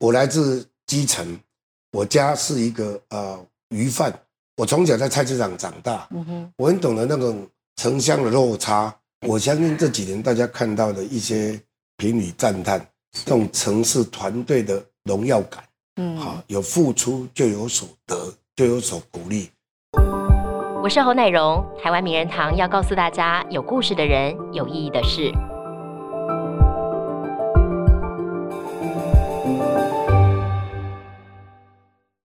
[0.00, 1.36] 我来自基层，
[1.90, 4.12] 我家是一个呃鱼贩，
[4.56, 7.44] 我从小在菜市场长大，嗯哼，我很懂得那种
[7.76, 8.94] 城乡的落差。
[9.26, 11.60] 我相信这几年大家看到的一些
[11.96, 12.80] 评语赞叹，
[13.10, 15.64] 这种城市团队的荣耀感，
[15.96, 19.50] 嗯，好，有付出就有所得，就有所鼓励。
[20.80, 25.32] 我是侯乃荣，台湾名人堂要告诉大家：有故事的人，有意义的事。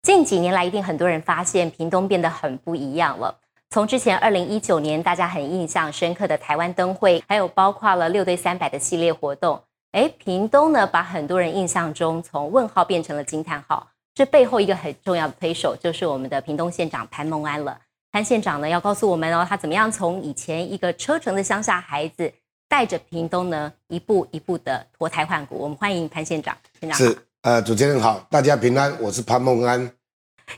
[0.03, 3.33] 近几年来，一定很多人发现屏东变得很不一样了。
[3.69, 9.63] 从之前二零一九年大家很印象深刻的台湾灯会，还有包括了六对三百的系列活动，
[9.93, 13.87] 哎，屏东呢把很多人印象中从问号变成了惊叹号。
[14.13, 17.79] 这背后一个很重要的推手就是我们的屏东县长潘孟安了。
[18.11, 22.29] 潘县长呢要告诉我们哦，他怎么样从以前一个车城的乡下孩子，
[22.67, 25.57] 带着屏东呢一步一步的脱胎换骨。
[25.59, 26.53] 我们欢迎潘县长。
[26.81, 26.99] 县长
[27.43, 29.91] 呃，主持人好，大家平安，我是潘梦安。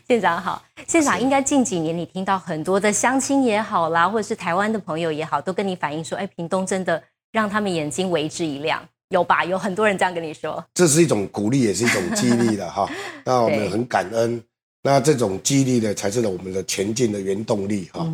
[0.06, 9.44] 县长好，县长应该近几年你听到很多的乡亲也好啦，或者是台湾的朋友也好，都跟你反映说，哎，屏东真的让他们眼睛为之一亮，有吧？
[9.44, 12.88] 有很多人这样跟你说，这是一种鼓励，也是一种激励的哈。
[13.26, 14.40] 那我们很感恩，
[14.80, 18.06] 那这种激励呢，才是我们的前进的原动力哈。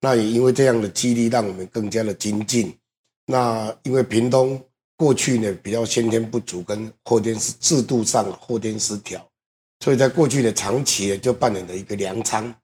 [0.00, 2.72] 那也因为这样的激励，让我们更加的精进。
[3.26, 4.60] 那因为屏东
[5.00, 9.18] 过去呢比较先天不足，跟后天是制度上后天失调。
[9.82, 12.54] 所以在过去的长期就扮演了一个粮仓，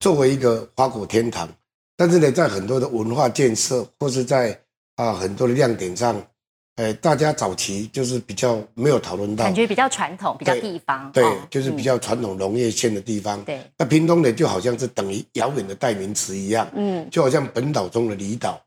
[0.00, 1.48] 作为一个花果天堂。
[1.96, 4.60] 但是呢，在很多的文化建设或是在
[4.96, 6.20] 啊很多的亮点上，
[6.74, 13.40] 哎，大家早期就是比较没有讨论到，感觉比较传统，比较地方，对，就是比较传统农业县的地方。
[13.44, 18.60] 对，那屏东呢，就好像是等于遥远的代名词一样，嗯，就好像本岛中的离岛。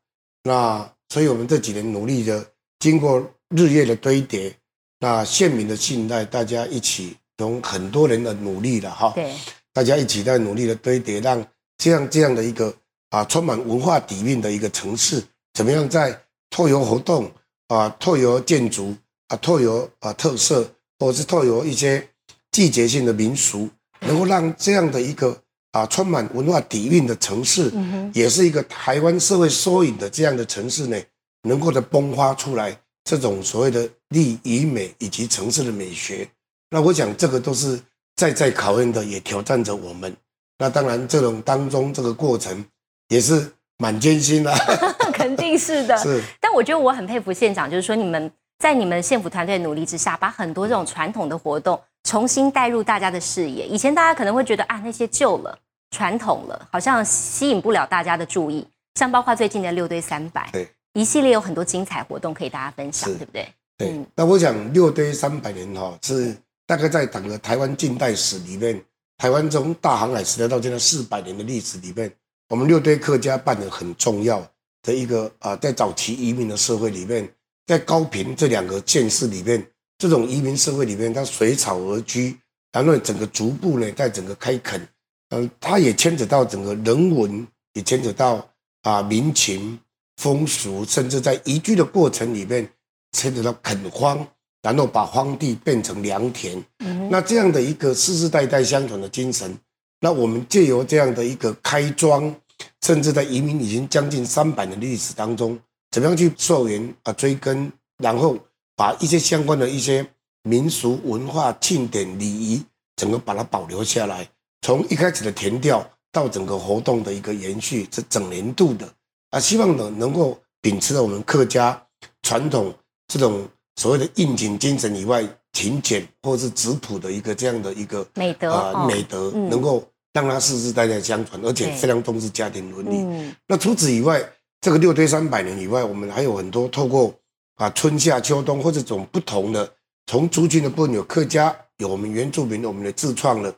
[0.43, 2.45] 那所以我们这几年努力的，
[2.79, 4.55] 经过日夜的堆叠，
[4.99, 7.15] 那县民的信赖，大家一起。
[7.39, 9.31] 从很多人的努力了哈，对，
[9.71, 11.45] 大家一起在努力的堆叠，让
[11.77, 12.75] 这样这样的一个
[13.11, 15.23] 啊充满文化底蕴的一个城市，
[15.53, 17.31] 怎么样在透游活动
[17.67, 18.95] 啊、透游建筑
[19.27, 20.67] 啊、透游啊特色，
[20.97, 22.09] 或者是透游一些
[22.51, 25.39] 季节性的民俗，能够让这样的一个
[25.73, 27.71] 啊充满文化底蕴的城市，
[28.15, 30.99] 也是一个台湾社会缩影的这样的城市呢，
[31.43, 36.27] 能够的迸发出来这种所谓的利与美以及城市的美学。
[36.69, 37.79] 那我想，这个都是
[38.15, 40.15] 在在考验的，也挑战着我们。
[40.57, 42.65] 那当然，这种当中这个过程
[43.09, 44.53] 也是蛮艰辛的，
[45.13, 45.95] 肯定是的。
[45.97, 53.67] 是，但我觉得我很佩服县长，就是说你们在你们县府团队努力之下，把很多这种传统的活动重新带入大家的视野。
[53.67, 55.57] 以前大家可能会觉得啊，那些旧了、
[55.91, 58.67] 传统了，好像吸引不了大家的注意。
[58.95, 63.47] 像包括最近的六堆三百，对，一系列有很多精彩活动可以大家分享，对不对？
[63.77, 64.05] 对。
[64.15, 66.35] 那我想六堆三百年哈是。
[66.69, 68.83] 大概在整个台湾近代史里面，
[69.17, 72.11] 台湾从大航海时代到现在四百年的历史里面，
[72.49, 74.45] 我们六堆客家扮演很重要
[74.81, 77.25] 的一个啊，在早期移民的社会里面，
[77.65, 79.65] 在高平这两个县市里面，
[79.97, 82.37] 这种移民社会里面，它水草而居，
[82.73, 84.85] 然后整个逐步呢，在整个开垦，
[85.29, 88.45] 嗯，它也牵扯到整个人文，也牵扯到
[88.81, 89.79] 啊民情
[90.17, 92.69] 风俗，甚至在移居的过程里面，
[93.13, 94.27] 牵扯到垦荒。
[94.63, 96.61] 然后把荒地变成良田，
[97.09, 99.57] 那这样的一个世世代代相传的精神，
[100.01, 102.35] 那我们借由这样的一个开庄，
[102.81, 105.57] 甚至在移民已经将近三百年的历史当中，
[105.91, 108.37] 怎么样去溯源啊追根，然后
[108.75, 110.05] 把一些相关的一些
[110.43, 112.61] 民俗文化庆典礼仪，
[112.97, 114.27] 整个把它保留下来，
[114.63, 118.91] 从一开始的填调到整个活动的一个延续，是整年度的
[119.29, 121.81] 啊，希望呢能够秉持了我们客家
[122.21, 122.73] 传统
[123.07, 123.47] 这种。
[123.79, 125.23] 所谓的应景精神以外，
[125.53, 133.31] 勤俭或是质朴的一个这样的一个美德啊，美德能够让它世世代代相传，而且非常重视家庭伦理。
[133.47, 134.19] 那除此以外，
[134.61, 137.13] 这个六堆三百年以外，我们还有很多透过
[137.57, 139.71] 啊春夏秋冬或者种不同的，
[140.07, 143.55] 从族群的部分有客家，有我们原住民，我们的自创的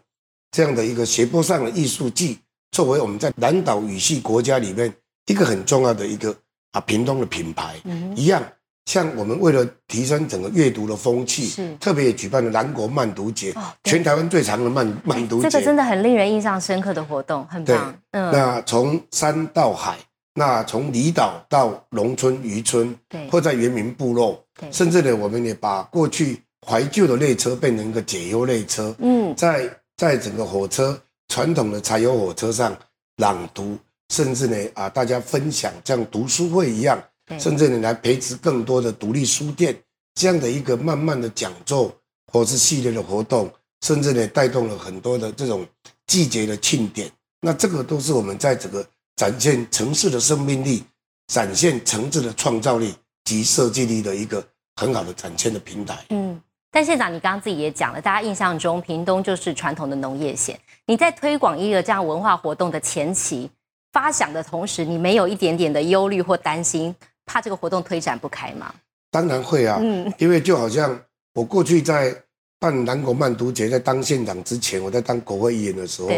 [0.51, 2.39] 这样的一个斜坡上的艺术季，
[2.71, 4.93] 作为我们在南岛语系国家里面
[5.29, 6.35] 一个很重要的一个
[6.71, 7.75] 啊屏东的品牌
[8.15, 8.43] 一样。
[8.85, 11.75] 像我们为了提升整个阅读的风气，是。
[11.79, 13.53] 特别也举办了南国慢读节，
[13.83, 17.95] 全台湾最长的慢慢读节，这个真的很令人印象深刻的活动，很棒。
[18.11, 19.95] 嗯，那从山到海，
[20.33, 32.75] 那从离岛到农村渔村，对，或在原民部落，对，甚至呢，我们也把过去怀旧的列车变成一个解忧列车，嗯，在在整个火车传统的柴油火车上
[33.17, 33.77] 朗读，
[34.09, 37.01] 甚至呢啊，大家分享，像读书会一样。
[37.37, 39.77] 甚至你来培植更多的独立书店，
[40.15, 41.95] 这样的一个慢慢的讲座，
[42.33, 43.47] 或是系列的活动，
[43.85, 45.63] 甚至呢带动了很多的这种
[46.07, 47.07] 季节的庆典。
[47.41, 48.83] 那这个都是我们在整个
[49.15, 50.83] 展现城市的生命力、
[51.27, 52.95] 展现城市的创造力
[53.25, 54.43] 及设计力的一个
[54.77, 56.03] 很好的展现的平台。
[56.09, 56.41] 嗯，
[56.71, 60.59] 但县长，你刚刚自己也讲了，大家印象中屏东就是传统的农业县。
[60.87, 63.47] 你在推广一个这样文化活动的前期
[63.91, 66.95] 发想的同时，你没有一点点的忧虑或担心，
[67.25, 68.73] 怕这个活动推展不开吗？
[69.11, 70.99] 当然会啊，嗯，因为就好像
[71.33, 72.15] 我过去在
[72.59, 76.09] 办南国漫读节，在当县长之前，我在当国会议员的时候。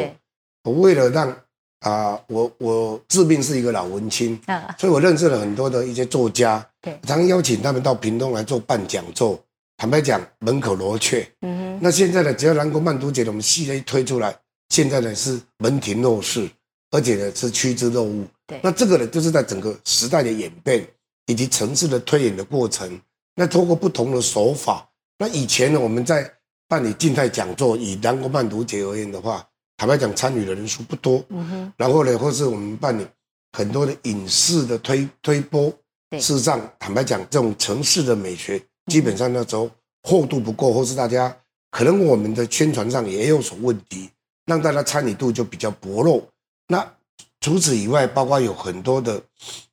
[0.63, 1.35] 我为了让
[1.79, 4.39] 啊，我我自命是一个老文青，
[4.77, 9.43] 所以我认识了很多的一些作家，对，常邀请他们到屏东来做办讲座。
[9.77, 11.27] 坦白讲，门可罗雀。
[11.41, 11.79] 嗯哼。
[11.81, 14.35] 那现在呢，只要南国漫读节的我们系列一推出来，
[14.69, 16.47] 现在呢是门庭若市，
[16.91, 18.27] 而且呢是趋之若鹜。
[18.45, 18.59] 对。
[18.61, 20.87] 那这个呢，就是在整个时代的演变
[21.25, 22.99] 以及城市的推演的过程。
[23.35, 26.31] 那通过不同的手法，那以前呢，我们在
[26.67, 29.45] 办理静态讲座，以南国漫读节而言的话。
[29.77, 31.23] 坦白讲，参与的人数不多。
[31.29, 31.73] 嗯哼。
[31.75, 33.07] 然后呢，或是我们办理
[33.53, 35.73] 很多的影视的推推播。
[36.19, 38.61] 事实上，坦白讲，这种城市的美学，
[38.91, 39.71] 基本上那时候
[40.03, 41.35] 厚度不够，或是大家
[41.71, 44.09] 可能我们的宣传上也有所问题，
[44.45, 46.21] 让大家参与度就比较薄弱。
[46.67, 46.93] 那
[47.39, 49.21] 除此以外，包括有很多的，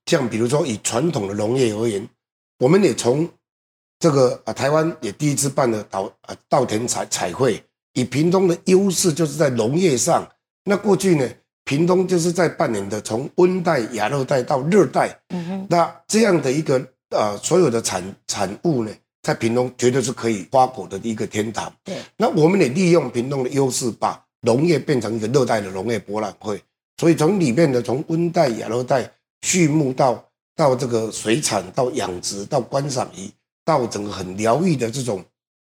[0.06, 2.08] 像比如说以传统的农业而言，
[2.58, 3.28] 我们也从
[3.98, 7.62] 这个啊台湾也第一次办了稻啊稻田彩彩绘。
[7.94, 10.24] 以屏东的优势就是在农业上，
[10.64, 11.28] 那过去呢，
[11.64, 16.80] 屏东就是在扮演的从温带、亚热带到热带，嗯哼，那这样的一个
[17.10, 18.92] 呃所有的产产物呢，
[19.22, 21.72] 在屏东绝对是可以花果的一个天堂。
[21.82, 26.62] 对，那我们也利用屏东的优势，把农业变成一个热带的农业博览会，
[26.98, 29.10] 所以从里面的从温带、亚热带
[29.40, 30.22] 畜牧到
[30.54, 33.30] 到这个水产到养殖到观赏鱼
[33.64, 35.24] 到整个很疗愈的这种。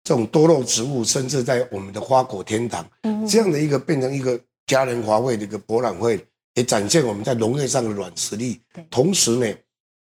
[0.07, 2.87] 这种多肉植物，甚至在我们的花果天堂，
[3.27, 6.23] 这样的一个变成一个嘉年华味的一个博览会，
[6.53, 8.61] 也展现我们在农业上的软实力。
[8.91, 9.51] 同时呢，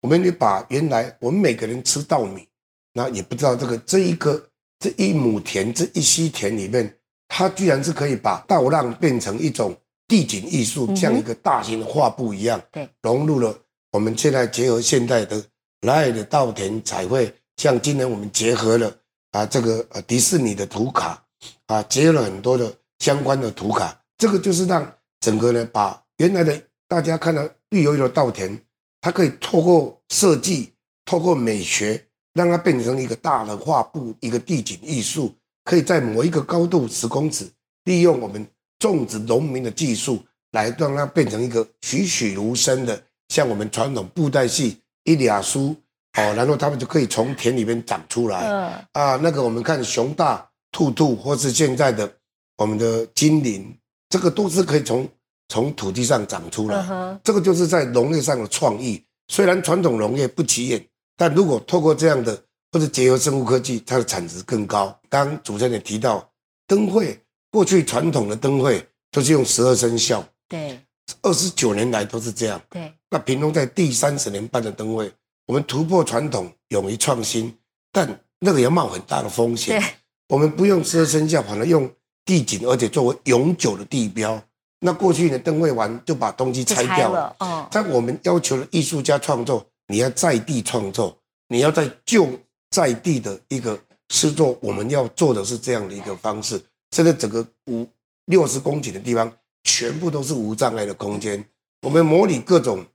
[0.02, 2.48] 我们也把原来我们每个人吃稻米，
[2.94, 4.44] 那也不知道这个这一个
[4.80, 6.98] 这一亩田这一溪田里面，
[7.28, 9.78] 它居然是可以把稻浪变成一种
[10.12, 13.58] 地景艺术，像一个大型的画布一样，对，融入了
[13.94, 15.42] 我们现在结合现代的
[15.88, 18.94] 来的稻田彩绘，像今年我们结合了。
[19.32, 21.24] 啊，这个呃迪士尼的图卡，
[21.68, 22.70] 啊，结合了很多的
[23.00, 24.86] 相关的图卡，这个就是让
[25.22, 28.60] 整个呢，把原来的大家看到绿油油的稻田，
[29.00, 30.74] 它可以透过设计，
[31.06, 37.50] 透过美学，让它变成一个大的画布，一个地景艺术，可以在某一个高度十公尺，
[37.86, 38.46] 利用我们
[38.82, 45.74] 种植农民的技术，来让它变成一个栩栩如生的，像我们传统布袋戏一俩书。
[46.18, 48.46] 哦，然后他们就可以从田里面长出来。
[48.46, 52.12] 嗯啊，那个我们看熊大、兔兔，或是现在的
[52.58, 53.74] 我们的精灵，
[54.10, 55.08] 这个都是可以从
[55.48, 57.18] 从土地上长出来。
[57.24, 59.02] 这个就是在农业上的创意。
[59.30, 60.86] 虽然传统农业不起眼，
[61.16, 62.38] 但如果透过这样的
[62.74, 64.94] 或者结合生物科技，它的产值更高。
[65.08, 66.30] 刚主持人也提到
[66.68, 67.18] 灯会，
[67.52, 70.26] 过去传统的灯会都是用十二生肖。
[70.48, 70.80] 对，
[71.22, 72.60] 二十九年来都是这样。
[72.70, 75.12] 对，那屏东在第三十年办的灯会。
[75.48, 77.54] 我们突破传统，勇于创新，
[77.92, 79.84] 但那个要冒很大的风险。
[80.30, 81.92] 我们不用十二生肖，反而用
[82.24, 84.42] 地景，而且作为永久的地标。
[84.80, 87.36] 那过去呢，灯会完就把东西拆掉了。
[87.40, 91.18] 哦，在我们要求的艺术家创作，你要在地创作，
[91.50, 92.30] 你要在就
[92.70, 93.78] 在地的一个
[94.10, 94.58] 施作。
[94.62, 96.62] 我们要做的是这样的一个方式。
[96.92, 97.88] 现在整个五
[98.26, 99.32] 六十公顷的地方，
[99.64, 101.44] 全部都是无障碍的空间。
[101.82, 102.86] 我们模拟各种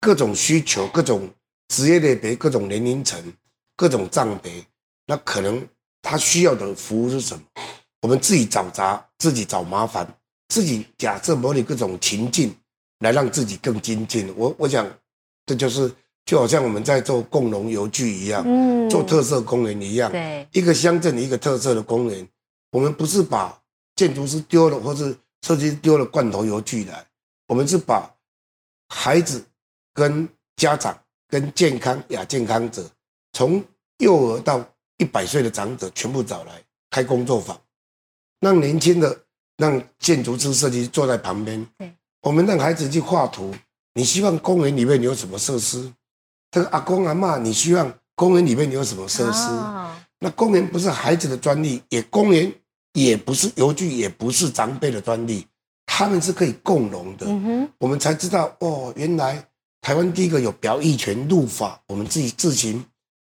[0.00, 1.30] 各种需求，各种。
[1.68, 3.18] 职业类别、各种年龄层、
[3.74, 4.52] 各种障别，
[5.06, 5.66] 那可能
[6.02, 7.42] 他需要的服务是什么？
[8.02, 10.06] 我们自己找茬，自己找麻烦，
[10.48, 12.54] 自己假设模拟各种情境，
[13.00, 14.32] 来让自己更精进。
[14.36, 14.86] 我我想，
[15.46, 15.90] 这就是
[16.26, 22.28] 就好像我们在做共农游具一样，嗯，做特色公园一样，对，一个乡镇的一个特色的公园，
[22.74, 23.56] 我们不是把
[23.94, 27.06] 建筑师丢了，或是设计师丢了罐头油具来，
[27.46, 28.12] 我们是把
[28.88, 29.44] 孩子
[29.92, 30.98] 跟家长。
[31.26, 32.88] 跟健康亚健康者，
[33.32, 33.64] 从
[33.98, 34.64] 幼儿到
[34.98, 37.60] 一百岁的长者，全部找来开工作坊，
[38.38, 39.18] 让年轻的
[39.56, 41.66] 让建筑师设计坐在旁边。
[41.76, 43.52] 对，我们让孩子去画图。
[43.94, 45.92] 你希望公园里面有什么设施？
[46.52, 49.48] 这个阿公阿妈，你希望公园里面有什么设施？
[50.20, 52.52] 那公园不是孩子的专利，也公园
[52.94, 55.46] 也不是邮局，也不是长辈的专利，
[55.84, 57.26] 他们是可以共荣的。
[57.28, 59.46] 嗯，我们才知道哦，原来。
[59.86, 62.82] 台湾第一个有表意权入法，我们自己自行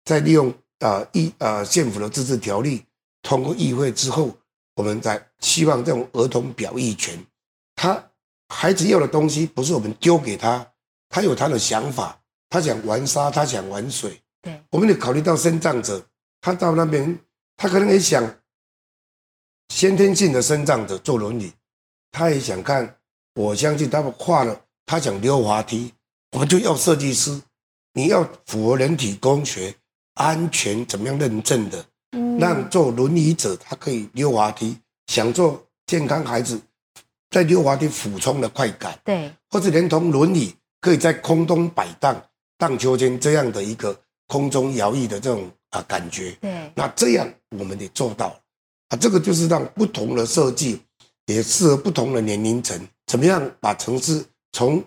[0.06, 2.82] 在利用呃一呃县府的自治条例，
[3.20, 4.34] 通过议会之后，
[4.74, 7.22] 我们在希望这种儿童表意权，
[7.74, 8.02] 他
[8.48, 10.66] 孩子要的东西不是我们丢给他，
[11.10, 12.18] 他有他的想法，
[12.48, 16.02] 他想玩沙，他想玩水，对，我们得考虑到生长者，
[16.40, 17.18] 他到那边，
[17.58, 18.24] 他可能也想
[19.68, 21.52] 先天性的生长者坐轮椅，
[22.12, 22.96] 他也想看，
[23.34, 25.92] 我相信他们画了，他想溜滑梯，
[26.32, 27.40] 我们就要设计师，
[27.92, 29.74] 你要符合人体工学
[30.14, 32.38] 安全怎么样认证的，嗯。
[32.38, 36.60] 让坐轮椅者他可以溜滑梯，想做健康孩子
[37.30, 42.22] 在溜滑梯俯冲的快感，对，或者连同轮椅可以在空中摆荡、
[42.58, 46.32] 荡秋千这样的一个空中摇曳的这种啊感觉。
[46.40, 47.26] 对，那这样
[47.58, 48.38] 我们得做到
[48.88, 50.80] 啊，这个就是让不同的设计
[51.26, 54.82] 也适合不同的年龄层，怎么样把城市从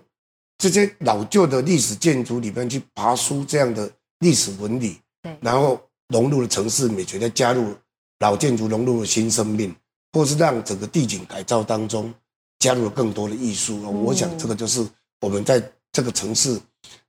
[0.57, 7.73] 这些老旧的历史建筑里面去爬出这样的历史纹理，对然后融入了城市美学，再加入
[8.19, 9.75] 老建筑融入了新生命，
[10.13, 12.13] 或是让整个地景改造当中
[12.59, 13.81] 加入了更多的艺术。
[14.03, 14.85] 我想这个就是
[15.21, 16.59] 我们在这个城市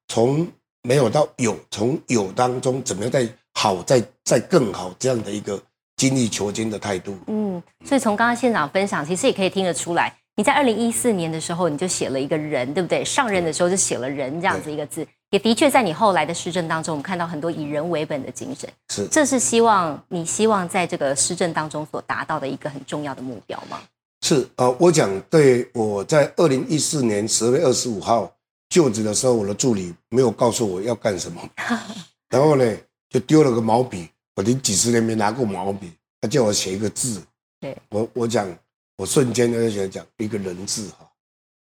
[0.09, 0.47] 从
[0.82, 5.61] 没有到有，从有当中怎么样在好，在在更好这样的一个
[6.00, 7.14] 精益求精的态度。
[7.26, 13.04] 嗯，所以从刚刚县长分享，其实也可以听得出来，你在二零一四年的时候你就写了一个人，对不对？
[13.04, 18.66] 上任的时候就写了人这样子一个字，也的确在你后来的施政当中，我们看到很多以人为本的精神。
[18.88, 23.78] 是这是希望你希望在这个施政当中所达到的一个很重要的目标吗？
[24.23, 28.33] 是呃，我讲对我在二零一四年十二月二十五号
[28.71, 31.40] 就职的时候，我的助理没有告诉我要干什么，
[32.30, 32.64] 然后呢
[33.11, 34.09] 就丢了个毛笔，
[34.40, 37.23] 我连几十年没拿过毛笔，他叫我写一个字，
[37.61, 38.49] 对我我讲
[38.97, 41.06] 我瞬间就想讲一个人字哈，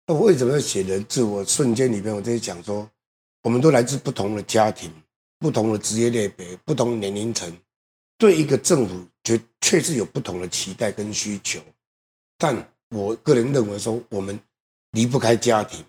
[0.07, 1.21] 那我为什么要写人字？
[1.21, 2.89] 我瞬间里面我在讲说，
[3.43, 4.89] 我们都来自不同的家庭、
[5.37, 7.53] 不同的职业类别、不同的年龄层，
[8.17, 11.59] 对一个政府确确实有不同的期待跟需求。
[12.37, 12.55] 但
[12.95, 14.39] 我个人认为说，我们
[14.91, 15.83] 离不开家庭。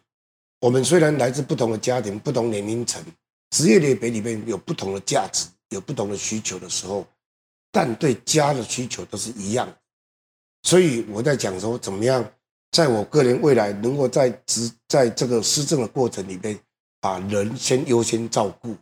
[0.59, 3.01] 我们虽然来自不同的家庭、不同年龄层、
[3.51, 7.05] 职业类别里面有不同的价值、有不同的需求的时候，
[7.73, 9.77] 但对家的需求都是一样的。
[10.63, 12.25] 所以我在讲说，怎么样
[12.71, 16.59] 在我个人未来能够在执在这个施政的过程里面，
[17.01, 18.77] 把人先优先照顾。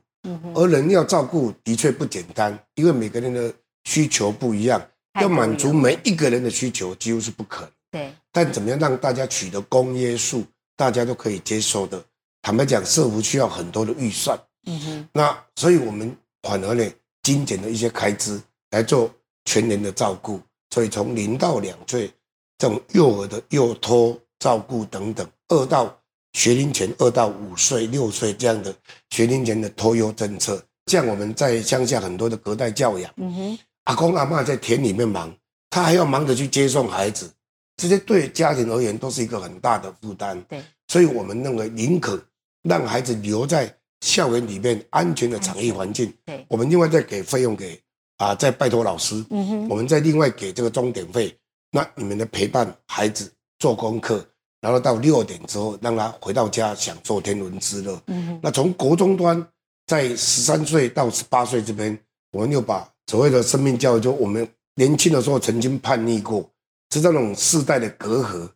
[0.54, 3.50] 而人要照顾的确不简单，因为每个人的
[3.84, 4.86] 需求不一样，
[5.18, 7.70] 要满足每一个人的需求几乎是不可能。
[7.92, 10.44] 对，但怎么样让大家取得公约数，
[10.76, 12.04] 大家都可以接受的？
[12.42, 16.84] 坦白讲，社福需要很多的预算，嗯哼，那所以我们反而呢
[17.22, 19.10] 精简的一些开支来做
[19.44, 20.40] 全年的照顾。
[20.72, 22.08] 所以从零到两岁
[22.56, 25.98] 这种幼儿的幼托照顾等等，二到
[26.32, 28.72] 学龄前二到五岁、六岁这样的
[29.10, 33.12] 学龄前的托幼政策，像我们在乡下很多的隔代教养。
[33.16, 35.34] 嗯哼，阿公阿妈在田里面忙，
[35.70, 37.28] 他还要忙着去接送孩子，
[37.76, 40.40] 这些对家庭而言都是一个很大的负担。
[40.42, 42.22] 对，所以我们认为宁可
[42.62, 47.80] 让孩子留在校园里面安全的场域环境，对，我们另外再给费用给
[48.16, 51.36] 啊，再拜托老师，嗯哼，我们再另外给这个钟点费。
[51.72, 54.26] 那你们的陪伴孩子做功课，
[54.60, 58.00] 然后到六点之后让他回到家享受天伦之乐。
[58.06, 59.46] 嗯哼，那从国中端，
[59.86, 61.96] 在十三岁到十八岁这边，
[62.32, 66.48] 我们又把所谓的生命教育，就我们年轻的时候曾经叛逆过，
[66.92, 68.48] 是这种世代的隔阂。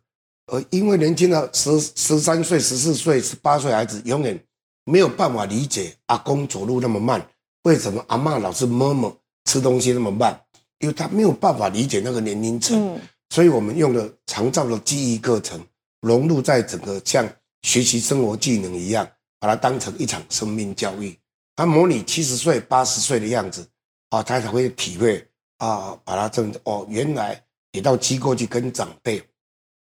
[0.47, 4.39] 而因为年轻的十十三岁、十四岁、十八岁孩子，永远
[4.85, 7.27] 没有办法理解阿公走路那么慢，
[7.63, 9.15] 为什么阿嬷老是摸摸
[9.45, 10.39] 吃东西那么慢？
[10.79, 12.95] 因为他没有办法理解那个年龄层。
[12.95, 15.59] 嗯，所以我们用了长照的记忆课程，
[16.01, 17.27] 融入在整个像
[17.63, 19.07] 学习生活技能一样，
[19.39, 21.17] 把它当成一场生命教育。
[21.55, 23.67] 他模拟七十岁、八十岁的样子
[24.09, 25.25] 啊，他才会体会
[25.57, 29.23] 啊，把它真的哦，原来也到机构去跟长辈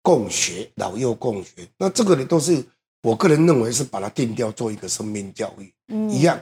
[0.01, 1.67] 共学，老幼共学。
[1.77, 2.63] 那这个呢，都是
[3.03, 5.71] 我个人认为是把它定调做一个生命教育。
[5.89, 6.41] 嗯一，样。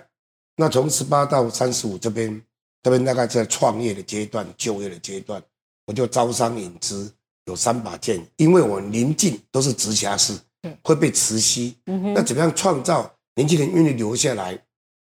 [0.56, 2.42] 那从十八到三十五这边，
[2.84, 5.42] 这边大概在创业的阶段、就业的阶段，
[5.86, 7.12] 我就招商引资
[7.46, 11.76] 有三把剑，因为我临近都是直辖市对，会被磁吸。
[11.88, 14.58] 嗯哼，那怎么样创造年轻人愿意留下来？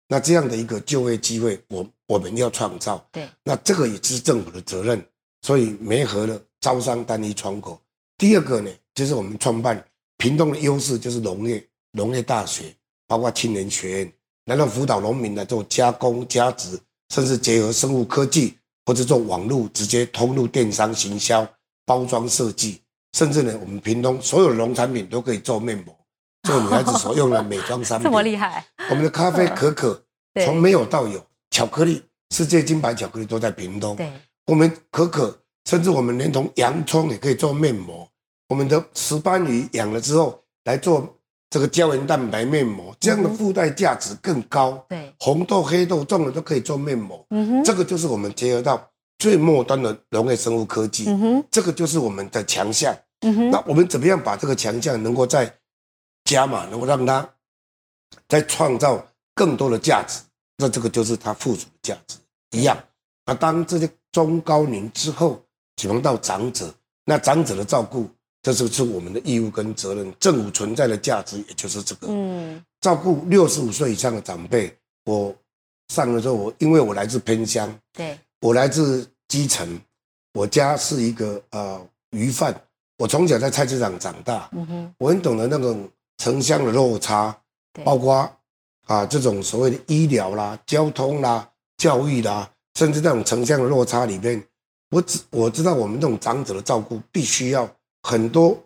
[0.08, 3.06] 那这样的一个就业机会，我我们要创造。
[3.12, 5.04] 对，那这个也是政府的责任，
[5.42, 7.78] 所以没合了招商单一窗口。
[8.16, 9.82] 第二个呢，就是我们创办
[10.22, 11.60] 屏东的优势就是农业，
[11.90, 12.72] 农业大学，
[13.08, 14.12] 包括青年学院，
[14.44, 16.78] 然后辅导农民来做加工、加值，
[17.12, 21.44] 甚至结合生物科技或者做网络直接通路电商行销、
[21.84, 22.80] 包装设计，
[23.18, 25.92] 甚至呢，我们屏东所有的农产品都可以做面膜，
[26.44, 28.04] 做女孩子所用的美妆商品。
[28.06, 30.00] 这么厉害，我们的咖啡可可
[30.32, 32.00] 对从没有到有，巧克力
[32.32, 33.96] 世界金牌巧克力都在屏东。
[33.96, 34.08] 对，
[34.46, 35.36] 我们可可，
[35.68, 38.08] 甚至我们连同洋葱也可以做面膜。
[38.48, 41.16] 我们的石斑鱼养了之后来做
[41.50, 44.84] 这个胶原蛋白面膜，这样的附带价值更高。
[44.88, 47.24] 对，红豆、黑豆种了都可以做面膜。
[47.30, 52.94] 嗯哼，这个就是我们结合到最末端的农业生物科技，嗯哼，这个就是我们的强项。
[53.20, 55.54] 嗯哼，那我们怎么样把这个强项能够在
[56.24, 57.28] 加码，能够让它
[58.28, 60.20] 再创造更多的价值？
[60.56, 62.16] 那这个就是它附属的价值
[62.50, 62.76] 一样。
[63.26, 65.42] 那当这些中高龄之后，
[65.76, 66.72] 启蒙到长者，
[67.04, 68.08] 那长者的照顾，
[68.42, 70.12] 这就是我们的义务跟责任。
[70.18, 72.08] 政府存在的价值，也就是这个。
[72.10, 74.76] 嗯，照顾六十五岁以上的长辈。
[75.04, 75.34] 我
[75.88, 79.80] 上了之后，我因为我来自偏乡，对，我来自基层，
[80.32, 81.80] 我家是一个呃
[82.10, 82.54] 鱼贩。
[82.98, 87.36] 我从小在菜市场长大，嗯哼，我很懂得那种城乡的落差，
[87.84, 88.30] 包括
[88.86, 94.40] 啊这种所谓的医疗啦、交通啦、教育啦，甚至那种城乡的落差里面，
[94.90, 97.68] 我知我知道我们这种长者的照顾必须要
[98.02, 98.56] 很多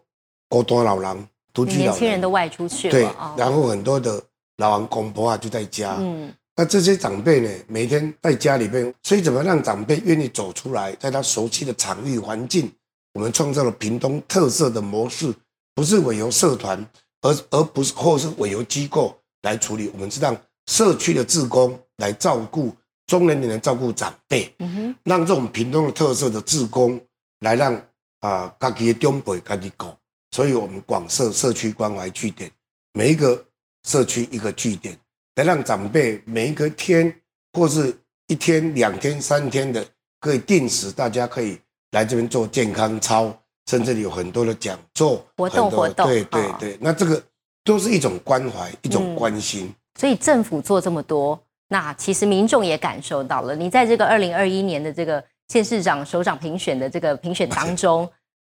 [0.48, 4.22] 孤单老人、独居老人，年轻人都外出去对了哦，，然后很多的
[4.58, 12.72] 老王公婆啊就在家，嗯，那这些长辈呢，每天在家里面，所以怎么让长辈愿意走出来，在他熟悉的场域环境，
[13.12, 15.34] 我们创造了屏东特色的模式，
[15.74, 16.84] 不是委由社团，
[17.20, 20.34] 而而不是或是委由机构来处理，我们是让
[20.66, 22.74] 社区的志工来照顾
[23.06, 26.98] 中年人来照顾长辈，嗯哼，让这种屏东的特色的志工
[27.40, 27.78] 来让
[28.20, 29.96] 啊家己的长辈家己搞，
[30.30, 32.50] 所以我们广设社区关怀据点，
[32.92, 33.44] 每一个
[33.84, 34.98] 社区一个据点。
[35.36, 37.14] 来让长辈每一个天
[37.52, 37.94] 或是
[38.26, 39.86] 一天、两天、三天的，
[40.18, 41.58] 可以定时，大家可以
[41.90, 43.30] 来这边做健康操，
[43.66, 47.22] 甚至有很多的讲座活动活动对对哦对，那这个
[47.64, 49.70] 都是一种关怀，一种嗯关心。
[50.00, 53.54] 所以政府做这么多，那其实民众也感受到了。
[53.54, 58.10] 你在这个二零二一年的这个县市长首长评选的这个评选当中，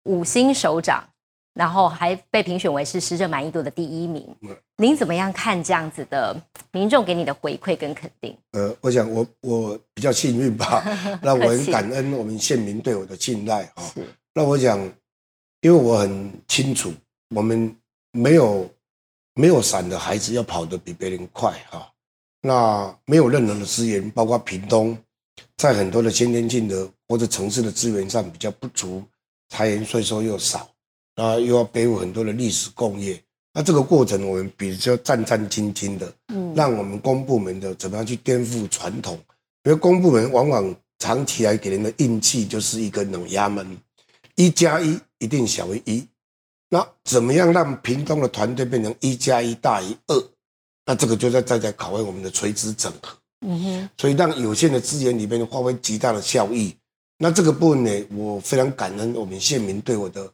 [0.05, 1.03] 五星首长，
[1.55, 4.57] 然后还被评选为是施政满意度的第一名嗯。
[4.77, 6.35] 您怎么样看这样子的
[6.73, 8.37] 民众给你的回馈跟肯定？
[8.53, 10.83] 呃，我想我我比较幸运吧，
[11.23, 13.83] 那我很感恩我们县民对我的信赖啊。
[13.95, 14.79] 是，那我想，
[15.61, 16.93] 因为我很清楚，
[17.37, 17.77] 我们
[18.13, 18.69] 没有
[19.35, 21.93] 没有伞的孩子要跑得比别人快哈、
[22.41, 24.97] 那没有任何的资源，包括屏东，
[25.57, 29.03] 在很多的先天性的或者城市的资源上比较不足，
[29.49, 30.71] 财源税收又少，
[31.17, 33.23] 那又要背负很多的历史工业，
[33.53, 39.19] 那这个过程我们比较战战兢兢的，嗯，让我们公部门的怎么样去颠覆传统？
[39.65, 43.77] 因为公部门往往长期来给人的印记就是一个冷压门，
[44.37, 46.07] 一加一一定小于一。
[46.71, 50.29] 那怎么样让屏东的团队变成一加一大于二？
[50.87, 56.77] 那这个就在在在考验我们的垂直整合，嗯哼，所以让有限的资源里面发挥极大的效益。
[57.19, 60.31] 那这个部分呢，我非常感恩我们县民对我的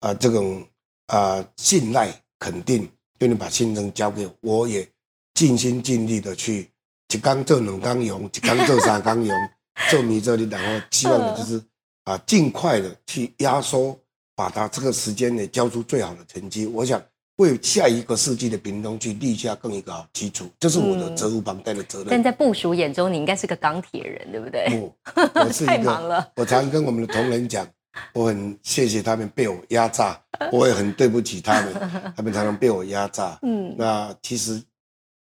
[0.00, 0.66] 啊、这种
[1.06, 2.88] 啊、信赖肯定，
[3.20, 4.88] 愿意把信任交给我，我也
[5.34, 6.68] 尽心尽力的去
[7.12, 9.36] 一缸做两缸用，一缸做三缸用，
[9.90, 11.62] 做米这里，然后希望的就是
[12.04, 13.96] 啊尽快的去压缩，
[14.34, 16.66] 把它这个时间内交出最好的成绩。
[16.66, 17.00] 我想
[17.36, 22.08] 为下一个世纪的屏东去立下更一个好基础，这是我的嗯责无旁贷的责任。
[22.10, 24.68] 但在部署眼中，你应该是个钢铁人，对不对？
[24.68, 24.94] 不，
[25.40, 27.66] 我是太一个， 忙了，我常跟我们的同仁讲，
[28.12, 30.20] 我很谢谢他们被我压榨，
[30.52, 31.74] 我也很对不起他们，
[32.16, 33.38] 他们常常被我压榨。
[33.42, 34.62] 嗯，那其实，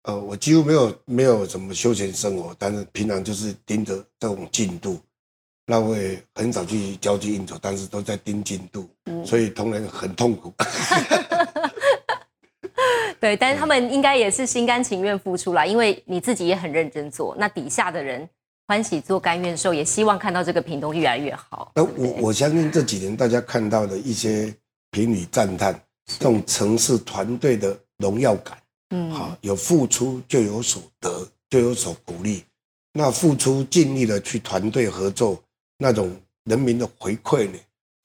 [0.04, 5.00] 呃，我几乎没有没有什么休闲生活，但是平常就是盯着这种进度。
[5.68, 10.54] 那我也很少去交际应酬，但是都在盯进度，嗯所以同仁很痛苦。
[13.26, 18.30] 对，但是他们应该也是心甘情愿付出啦，因为你自己也很认真做，那底下的人
[18.68, 21.72] 欢喜做甘愿受，也希望看到这个屏东越来越好。
[21.74, 24.54] 那我我相信这几年大家看到的一些
[24.92, 25.74] 评语赞叹，
[26.06, 28.56] 这种城市团队的荣耀感。
[28.92, 32.44] 嗯好，有付出就有所得，就有所鼓励。
[32.94, 35.42] 那付出尽力的去团队合作，
[35.80, 37.58] 那种人民的回馈呢，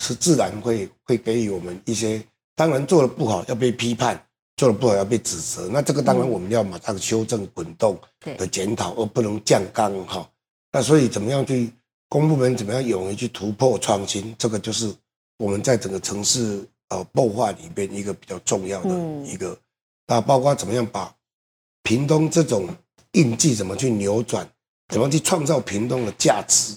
[0.03, 2.23] 是自然会会给予我们一些。
[2.57, 4.19] 当然做的不好要被批判，
[4.57, 5.69] 做的不好要被指责。
[5.69, 10.29] 那这个当然嗯我们要马上修正滚动对的检讨，而不能降纲哈。
[10.73, 11.73] 那所以怎么样去
[12.09, 14.95] 公部门怎么样勇于去突破创新，这个就是
[15.39, 19.59] 我们在整个城市呃谋划里边一个比较重要的嗯一个。
[20.07, 21.15] 那包括怎么样把
[21.83, 22.69] 屏东这种
[23.13, 24.47] 印记怎么去扭转，
[24.89, 26.77] 怎么去创造屏东的价值，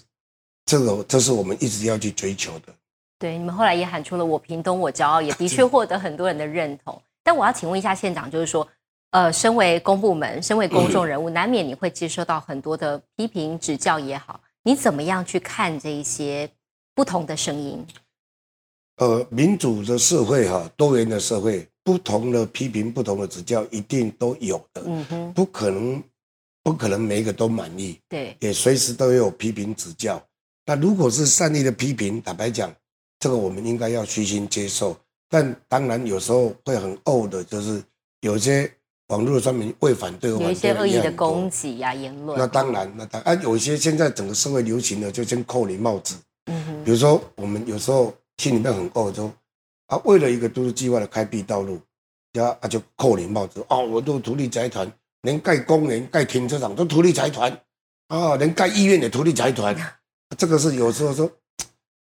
[0.66, 2.74] 这个这是我们一直要去追求的。
[3.20, 7.02] 对，你们后来也喊出了“我屏东我骄傲”，也的确获得很多人的认同。
[7.24, 8.68] 但我要请问一下县长，就是说，
[9.12, 16.50] 呃，身为公部门，身为公众 人物，难免你会接收到很多的批评指教也好，你怎么样去看这一些
[16.94, 17.86] 不同的声音？
[18.98, 24.84] 呃，民主的社会哈，多元的社会，不同的批评、不同的指教，一定都有的。
[24.86, 26.04] 嗯哼，不可能，
[26.62, 30.22] 不可能每一个都满意，对，也随时都有批评指教。
[30.66, 32.74] 那如果是善意的批评，坦白讲，
[33.20, 34.96] 这个我们应该要虚心接受。
[35.34, 37.84] 但当然有时候会很怄的，就是
[38.22, 38.72] 有些
[39.08, 42.38] 网络上面为反对而有一些恶意的攻击呀、言论。
[42.38, 46.14] 那当然，那当然，啊，有一些现在整个社会流行的，就先扣你帽子。
[46.46, 49.34] 嗯哼，比如说，我们有时候心里面很怄，说
[49.88, 51.80] 啊，为了一个都市计划的开辟道路，
[52.34, 53.66] 呀啊就扣你帽子。
[53.70, 54.88] 哦，我都土地财团，
[55.24, 57.52] 连盖公园、盖停车场都土地财团。
[58.10, 59.76] 啊，连盖医院也土地财团，
[60.38, 61.28] 这个是有时候说，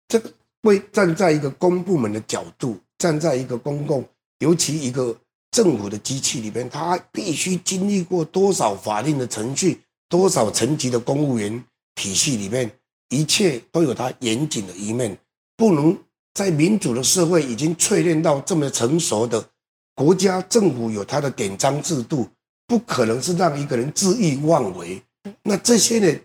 [0.08, 0.30] 这个
[0.62, 4.04] 会站在一个公部门的角度，站在一个公共，
[4.38, 5.16] 尤其一个
[5.50, 12.70] 政府的机器里边，他必须经历过多少法令的程序，多少层级的公务员体系里面，
[13.10, 15.16] 一切都有它严谨的一面，
[15.56, 15.96] 不能
[16.34, 19.48] 在民主的社会已经淬炼到这么成熟的
[19.94, 22.28] 国家政府有它的典章制度，
[22.66, 25.00] 不可能是让一个人恣意妄为。
[25.42, 26.20] 那这些呢，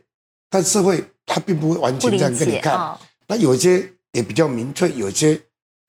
[0.49, 2.97] 但社会他并不会完全这样跟你看。
[3.27, 5.39] 那有些也比较明确，有些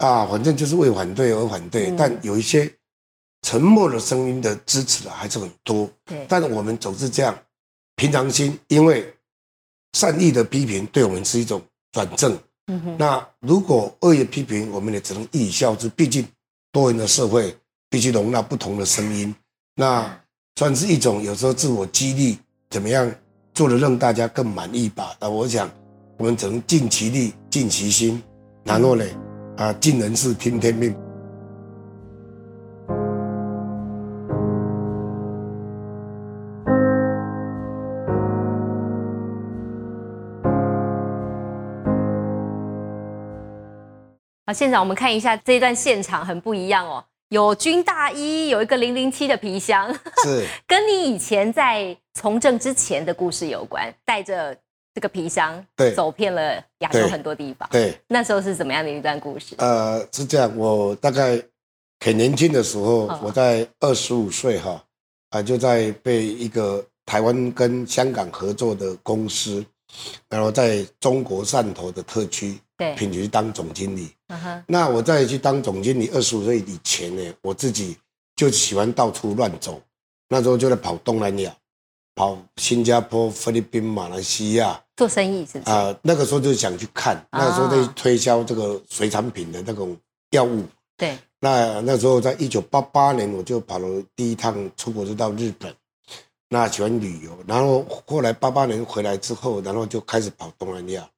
[0.01, 2.71] 啊，反正就是为反对而反对，嗯但有一些
[3.43, 5.89] 沉默的声音的支持的还是很多。
[6.05, 7.39] 对，但我们总是这样，
[7.97, 9.15] 平常心，因为
[9.93, 12.37] 善意的批评对我们是一种转正。
[12.97, 15.89] 那如果恶意批评，我们也只能一以笑之。
[15.89, 16.25] 毕竟
[16.71, 17.57] 多元的社会
[17.89, 19.35] 必须容纳不同的声音，
[19.75, 20.21] 那
[20.55, 22.39] 算是一种有时候自我激励，
[22.71, 23.13] 怎么样
[23.55, 25.17] 做的让大家更满意吧？
[25.19, 25.69] 那我想，
[26.17, 28.23] 我们只能尽其力、尽其心，
[28.63, 29.05] 然后呢，
[29.61, 30.91] 啊，尽人事、听天命。
[44.47, 49.93] 好，现场我们看一下这一段现场很不一样哦，有军大衣，有一个零零七的皮箱，
[50.25, 54.57] 是， 跟你以前在从政之前的故事有关，带着
[54.95, 57.69] 这个皮箱，对走遍了亚洲很多地方。
[57.71, 59.55] 对，那时候是怎么样的一段故事？
[59.59, 60.53] 呃，是这样。
[60.57, 61.41] 我大概
[62.01, 64.85] 很年轻的时候嗯，我在二十五岁哈，
[65.31, 69.65] 啊，就在被一个台湾跟香港合作的公司，
[70.29, 74.11] 然后在中国汕头的特区对，聘去当总经理。
[74.67, 77.97] 那我在去当总经理二十五岁以前呢，我自己
[78.37, 79.81] 就喜欢到处乱走，
[80.29, 81.55] 那时候就在跑东南亚，
[82.15, 84.81] 跑新加坡、菲律宾、马来西亚。
[84.97, 85.71] 做生意是不是？
[85.71, 89.97] 啊、那个时候就想去看，啊那个时候在推销这个水产品的那种
[90.31, 90.65] 药物。
[90.97, 95.75] 对，那那时候在一九八八年，我就跑了第一趟出国，就到日本。
[96.51, 101.09] 那喜欢旅游，然后后来八八年回来之后，然后就开始跑东南亚。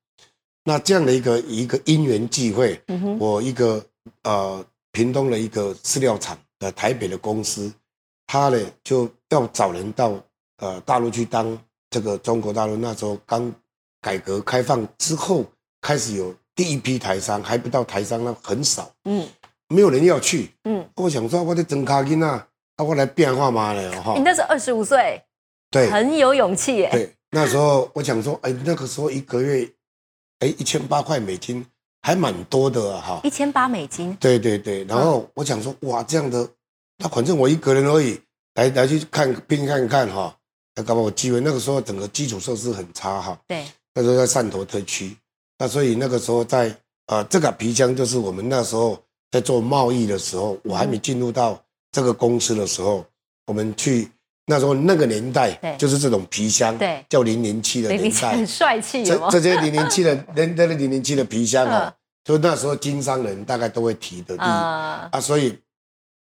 [0.62, 3.84] 那这样的一个一个因缘际会，嗯，我一个
[4.22, 7.72] 呃屏东的一个饲料厂的台北的公司，
[8.28, 10.12] 他呢就要找人到
[10.62, 11.58] 呃大陆去当
[11.90, 13.52] 这个中国大陆那时候刚
[14.00, 15.44] 改革开放之后，
[15.80, 19.26] 开始有第一批台商，还不到台商那很少，嗯
[19.68, 20.50] 没有人要去。
[20.64, 22.46] 嗯，我想说，我在真卡金啊，
[22.76, 24.22] 啊我来变化嘛了哈你。
[24.22, 25.20] 那时候二十五岁，
[25.70, 26.90] 对很有勇气耶。
[26.92, 29.66] 对，那时候我想说，哎，那个时候一个月，
[30.40, 31.64] 哎一千八块美金，
[32.02, 33.20] 还蛮多的啊哈。
[33.24, 36.46] 一千八美金，对对对，然后我想说，哇，这样的，
[36.98, 38.20] 那反正我一个人而已，
[38.54, 40.36] 来来去看病看看哈，
[40.74, 41.40] 那搞不好有机会。
[41.40, 45.16] 那个时候整个基础设施很差哈，对，那时候在汕头特区，
[45.58, 46.74] 那所以那个时候在
[47.06, 53.04] 呃这个皮箱就是我们那时候在做贸易的时候，我还没进入到这个公司的时候，
[53.46, 54.08] 我们去
[54.46, 55.76] 那时候那个年代对。
[55.76, 57.04] 就是这种皮箱，对。
[57.08, 58.02] 叫零零七的年代。
[58.02, 59.30] 零零七很，帅气，这？
[59.30, 65.58] 这些零零七的 人的零零七的皮箱啊嗯，就那时候经商人大概都会提的例啊，啊，所以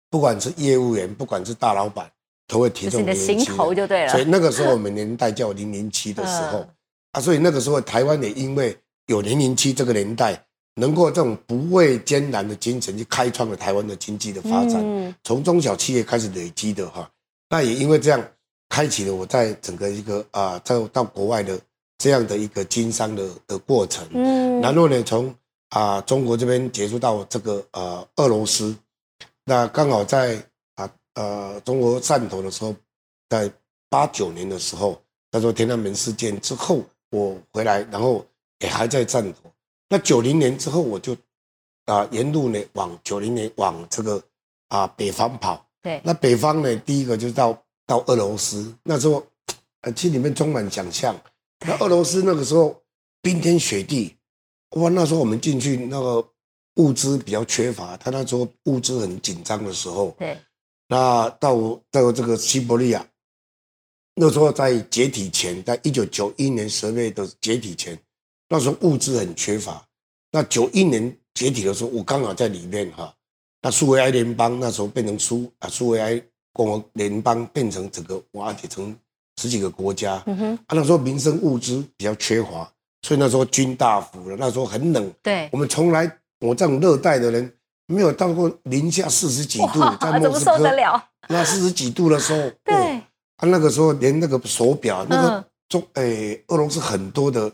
[0.09, 2.11] 不管是业务员，不管是大老板，
[2.51, 4.11] 都会提就是你的心头就对了。
[4.11, 6.69] 所以那个时候我们年代叫零零七的时候嗯
[7.13, 17.09] 啊，所以那个时候台湾也因为有零零七这个年代，能够这种不畏艰难的精神去开创了台湾的经济的发展，嗯从中小企业开始累积的哈。
[17.49, 18.25] 那也因为这样，
[18.69, 21.59] 开启了我在整个一个啊，在到国外的
[21.99, 24.07] 这样的一个经商的的过程。
[24.13, 25.35] 嗯然后呢，从
[25.71, 28.77] 啊中国这边结束到这个呃俄罗斯，
[29.45, 30.43] 那刚好在啊
[31.15, 32.75] 呃中国汕头的时候，
[33.29, 33.51] 在
[33.89, 38.25] 八九年的时候，那时候天安门事件之后，我回来，然后
[38.61, 39.51] 也还在汕头。
[39.89, 41.17] 那九零年之后，我就
[41.87, 44.23] 啊沿路呢往九零年往这个
[44.69, 45.67] 啊北方跑。
[45.83, 49.27] 对，那北方呢，第一个就是到到俄罗斯，那时候
[49.81, 51.19] 呃心里面充满想象。
[51.67, 52.81] 那俄罗斯那个时候
[53.23, 54.15] 冰天雪地，
[54.77, 56.29] 哇，那时候我们进去那个
[56.77, 60.39] 物资比较缺乏，他那时候物资很紧张的时候，对，
[60.91, 63.07] 那到到这个西伯利亚，
[64.17, 67.97] 那时候在解体前，在一九九一年十月的解体前，
[68.49, 69.87] 那时候物资很缺乏。
[70.33, 73.15] 那九一年解体的时候，我刚好在里面哈。
[73.63, 76.21] 那苏维埃联邦那时候变成苏啊，苏维埃
[76.53, 78.97] 共和联邦变成整个瓦解成
[79.41, 80.21] 十几个国家。
[80.27, 82.69] 嗯哼，啊，那时候民生物资比较缺乏，
[83.03, 84.37] 所以那时候军大服了。
[84.37, 87.53] 那时候很冷，对，我们从来我这种热带的人
[87.91, 90.59] 没有到过零下四十几度，在莫斯科
[91.29, 97.51] 那四十几度的时候，对，啊，那个时候连那个手表，那个中诶，俄罗斯很多的。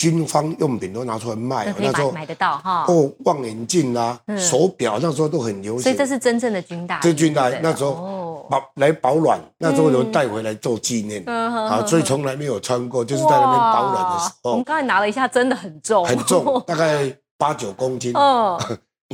[0.00, 2.86] 军方用品都拿出来卖，那时候买得到哈。
[2.88, 5.82] 哦，望远镜啊，手表那时候都很流行。
[5.82, 14.52] 所以这是真正的军大，这军大那时候保来保暖，那时候有带回来做纪念啊，所以从来没有穿过，就是在那边保暖的时候。
[14.52, 18.10] 我们刚才拿了一下，真的很重，很重，大概八九公斤。
[18.14, 18.58] 哦，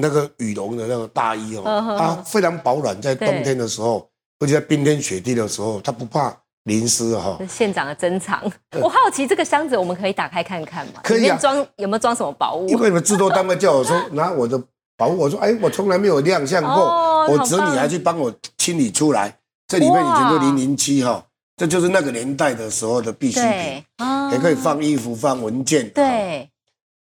[0.01, 1.63] 那个羽绒的那个大衣哦，
[1.99, 6.37] 它非常保暖，在冬天的时候，而且在冰天雪地的时候，它不怕。
[6.67, 8.43] 淋湿哈，县长的珍藏。
[8.83, 10.95] 我好奇这个箱子，我们可以打开看看吗？
[11.05, 11.39] 可以啊。
[11.41, 12.69] 装有没有装什么宝物？
[12.69, 14.61] 因为你们制作单位叫我说拿我的
[14.97, 19.33] 宝物，我说哎，我从来没有亮相过，我侄女还去帮我清理出来。
[19.69, 21.25] 这里面以前就零零七哈，
[21.57, 23.85] 这就是那个年代的时候的必需品，
[24.33, 25.89] 也可以放衣服、放文件。
[25.91, 26.51] 对。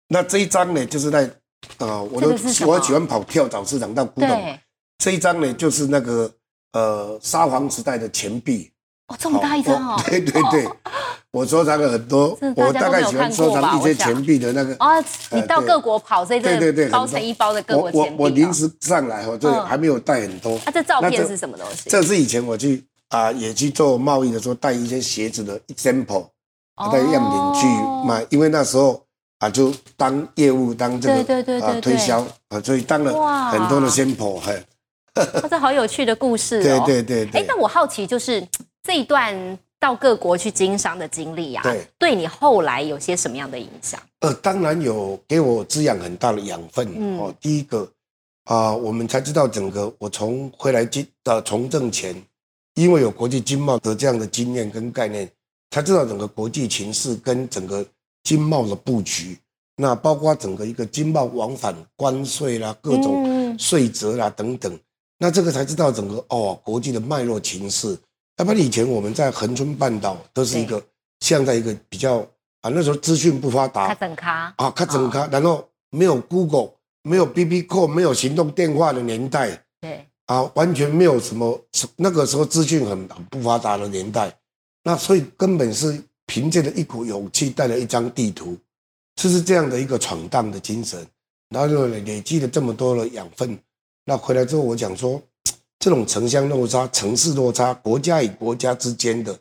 [0.08, 1.30] 那这一张呢，就是在
[1.78, 4.58] 啊，我都我喜欢跑跳蚤市场到古董。
[4.98, 6.30] 这一张呢，就是那个
[6.72, 8.70] 呃沙皇时代的钱币。
[9.08, 10.02] 哦，这么大一张 哦！
[10.04, 10.66] 对对对，
[11.30, 14.74] 我收藏了很多， 我大概喜欢收藏一些钱币的那个。
[14.80, 18.16] 哦，你到各国跑，所以对对对，包成一包的各国钱币。
[18.18, 20.58] 我我临时上来我，这还没有带很多。
[20.66, 21.88] 那这照片是什么东西？
[21.88, 26.26] 这是以前我去啊，也去做贸易的时候带一些鞋子的 example，
[26.90, 27.66] 带样品去
[28.08, 29.05] 卖，因为那时候
[29.38, 34.40] 啊，就当业务当这个啊推销啊，所以当了很多的 sample。
[34.40, 34.62] 嘿，
[35.50, 36.84] 这好有趣的故事哦。
[36.86, 37.40] 对 对对。
[37.40, 38.46] 哎，那我好奇就是。
[38.86, 44.00] 这一段到各国去经商的经历啊，对，对你后来有些什么样的影响？
[44.20, 46.86] 呃，当然有给我滋养很大的养分
[47.18, 47.34] 哦。
[47.40, 47.90] 第一个
[48.44, 52.14] 啊，我们才知道整个我从回来经的从政前，
[52.74, 55.28] 因为有国际经贸的这样的经验跟概念，
[55.72, 57.84] 才知道整个国际情势跟整个
[58.26, 59.38] 经贸的布局，
[59.76, 64.76] 那包括整个一个经贸往返关税啦、各种税则啦等等，
[65.18, 67.96] 那这个才知道整个哦国际的脉络情势。
[68.38, 70.82] 要不然以前我们在恒春半岛都是一个
[71.20, 72.18] 像在一个比较
[72.62, 74.52] 啊那时候资讯不发达，卡整卡。
[74.56, 80.04] 啊卡整卡，然后没有 Google，没有 BB Call，没有行动电话的年代，对。
[80.26, 81.56] 啊完全没有什么
[81.94, 84.36] 那个时候资讯很不发达的年代，
[84.82, 88.56] 那所以根本是凭借着一股勇气带了一张地图，
[89.14, 91.06] 就是这样的一个闯荡的精神，
[91.50, 93.58] 然后就累积了这么多的养分，
[94.04, 95.22] 那回来之后我讲说。
[95.78, 99.38] 这种城乡落差、城市落差、国家与国家之间的，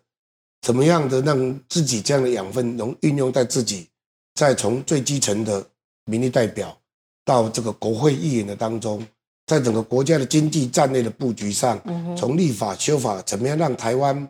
[0.62, 3.88] 怎么样的让自己这样的养分能运用在自己，
[4.36, 5.66] 再从最基层的
[6.04, 6.78] 民意代表
[7.24, 9.04] 到这个国会议员的当中，
[9.48, 11.82] 在整个国家的经济战略的布局上，
[12.16, 14.30] 从立法修法，怎么样让台湾，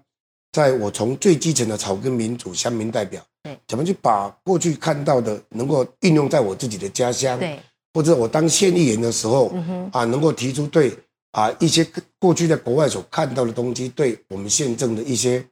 [0.56, 3.22] 在我从最基层的草根民主乡民代表，
[3.68, 7.60] 怎么去把过去看到的能够运用在我自己的家乡，对
[7.94, 9.54] 或者我当县议员的时候，
[9.92, 10.98] 啊，能够提出对。
[11.32, 11.86] 啊，一些
[12.18, 15.46] 过去在国外所看到的东西，对我们宪政的一些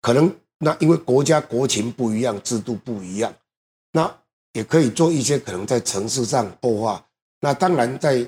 [0.00, 3.34] 可能，那因为国家国情不一样，制度不一样，
[3.90, 4.08] 那
[4.52, 7.04] 也可以做一些可能在城市上破化。
[7.40, 8.24] 那当然，在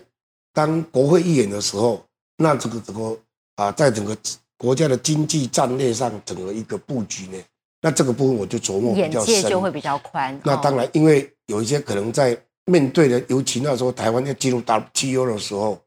[0.52, 2.04] 当国会议员的时候，
[2.38, 3.16] 那这个整个
[3.54, 4.16] 啊，在整个
[4.58, 7.38] 国家的经济战略上，整个一个布局呢，
[7.82, 10.38] 那这个部分我就琢磨比较深，眼界就会比较宽。
[10.44, 15.80] 那当然，因为有一些可能在面对的，尤其那时候台湾要进入 WTO 的时候。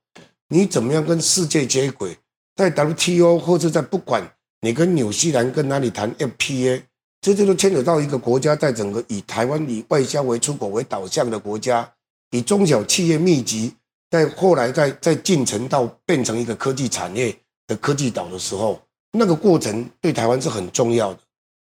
[0.51, 2.17] 你怎么样跟世界接轨？
[2.55, 4.27] 在 WTO 或者在不管
[4.61, 6.81] 你跟纽西兰跟哪里谈 FPA，
[7.21, 11.87] 这些都牵扯到一个国家在整个以台湾以外销为出口为导向的国家，
[12.31, 13.75] 以中小企业密集，
[14.09, 17.37] 在后来在在进程到变成一个科技产业
[17.69, 18.81] 的科技岛的时候，
[19.13, 21.19] 那个过程对台湾是很重要的。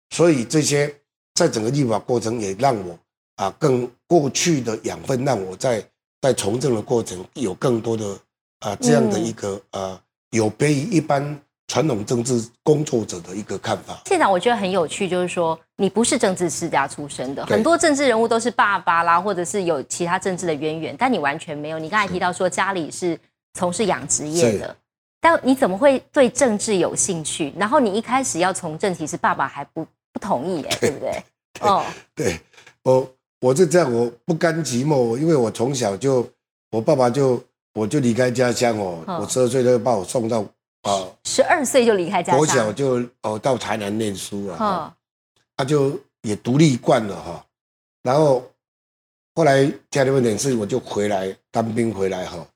[0.09, 0.95] 所以这些
[1.35, 2.99] 在整个立法过程也让我
[3.35, 5.85] 啊更过去的养分，让我在
[6.23, 8.19] 在从政的过程有更多的。
[8.61, 11.39] 啊，这样的一个啊，有别于一般
[11.69, 14.01] 传统政治工作者的一个看法。
[14.07, 21.79] 现场我觉得很有趣，就是说你不是政治世家出身的，很多政治人物都是爸爸啦，或者是有其他政治的渊源，但你完全没有。
[21.79, 23.21] 你刚才提到说家里是
[23.53, 24.75] 从事养殖业的，
[25.29, 27.53] 但你怎么会对政治有兴趣？
[27.57, 31.21] 然后你一开始要从政，其实爸爸还不不同意，耶，对不对？
[31.63, 31.85] 哦，
[32.15, 32.41] 对
[32.85, 36.25] 我我是这样，我不甘寂寞，因为我从小就，
[36.71, 37.43] 我爸爸就
[37.75, 39.19] 我就离开家乡哦，嗯。
[39.19, 40.43] 我十二岁就把我送到
[40.83, 44.95] 啊十二岁就离开家乡，我小就哦到台南念书啊，
[45.57, 47.45] 他就也独立惯了哈，
[48.05, 48.45] 然后
[49.35, 52.47] 后来家里问点事我就回来当兵回来哈，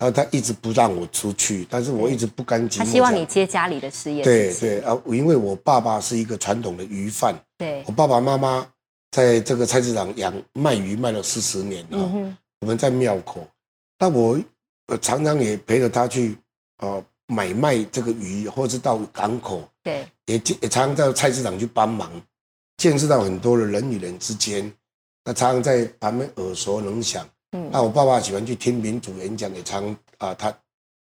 [0.00, 2.78] 然后他一直不让我出去，但是我一直不甘寂寞。
[2.78, 8.66] 他希望你接家里的事业，对对啊，因为我爸爸是一个传统的鱼贩，对我，爸爸妈妈
[9.10, 11.98] 在这个菜市场养卖鱼卖了四十年了。
[11.98, 13.46] 嗯哼，我们在庙口，
[13.98, 14.40] 那我
[14.86, 16.34] 呃常常也陪着他去
[16.78, 22.10] 呃买卖这个鱼，或是到港口，对，也见也常常到菜市场去帮忙，
[22.78, 24.72] 见识到很多的人与人之间，
[25.26, 27.28] 那常常在旁边耳熟能详。
[27.52, 30.56] 嗯那我爸爸喜欢去听民主演讲，也常啊、他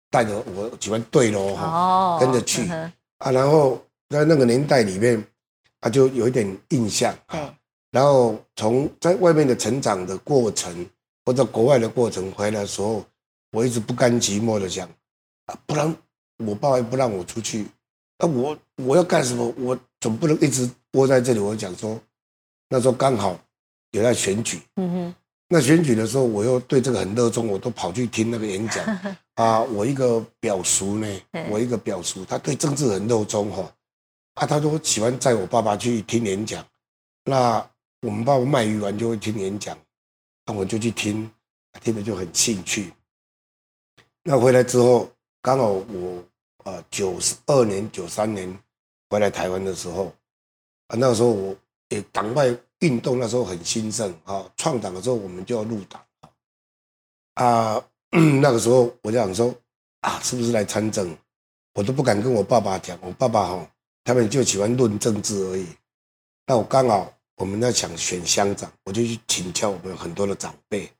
[0.09, 5.23] 带着我喜欢对喽哈哦，跟着去嗯啊，然后在那个年代里面
[5.79, 7.55] 他，就有一点印象对啊。
[7.91, 10.85] 然后从在外面的成长的过程，
[11.25, 13.05] 或者国外的过程回来的时候，
[13.51, 14.89] 我一直不甘寂寞的想
[15.45, 15.95] 啊，不然
[16.45, 17.67] 我爸爸不让我出去，
[18.17, 19.53] 那、我我要干什么？
[19.57, 21.39] 我总不能一直窝在这里。
[21.39, 21.99] 我讲说，
[22.67, 23.39] 那时候刚好
[23.91, 25.15] 有在选举，嗯哼，
[25.53, 28.83] 那选举的时候，我又对这个很热衷，我都跑去听那个演讲
[29.35, 29.61] 啊。
[29.61, 31.07] 我一个表叔呢，
[31.47, 33.71] 我一个表叔，他对政治很热衷哈、
[34.33, 36.65] 啊，他都喜欢载我爸爸去听演讲。
[37.25, 37.63] 那
[38.01, 39.77] 我们爸爸卖鱼丸就会听演讲，
[40.47, 41.29] 那我就去听，
[41.83, 42.91] 听的就很兴趣。
[44.23, 45.07] 那回来之后，
[45.43, 46.23] 刚好我
[46.63, 48.51] 呃九二年、九三年
[49.07, 50.05] 回来台湾的时候，
[50.87, 51.55] 啊，那个时候我
[51.93, 56.01] 也党外运动那时候很兴盛啊，创党的时候我们就要入党
[57.35, 57.83] 啊，
[58.41, 59.53] 那个时候我就想说
[60.01, 61.15] 啊，是不是来参政？
[61.75, 63.67] 我都不敢跟我爸爸讲，我爸爸哈、
[64.03, 65.65] 他们就喜欢论政治而已。
[66.45, 70.91] 那我刚好我们要想选乡长，我就去请教我们很多的长辈，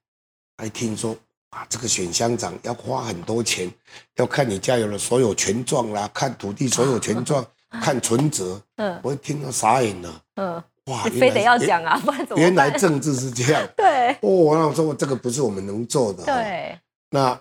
[0.58, 1.16] 还听说
[1.50, 3.72] 啊，这个选乡长要花很多钱，
[4.16, 8.60] 要看你家有的所有权状啦，看土地所有权状， 看存折。
[8.78, 12.42] 嗯我一听到傻眼了，嗯，哇，你非得要讲啊，不然怎么？
[12.42, 16.78] 原来政治是这样 对哦，那我说这个不是我们能做的。，对，
[17.10, 17.40] 那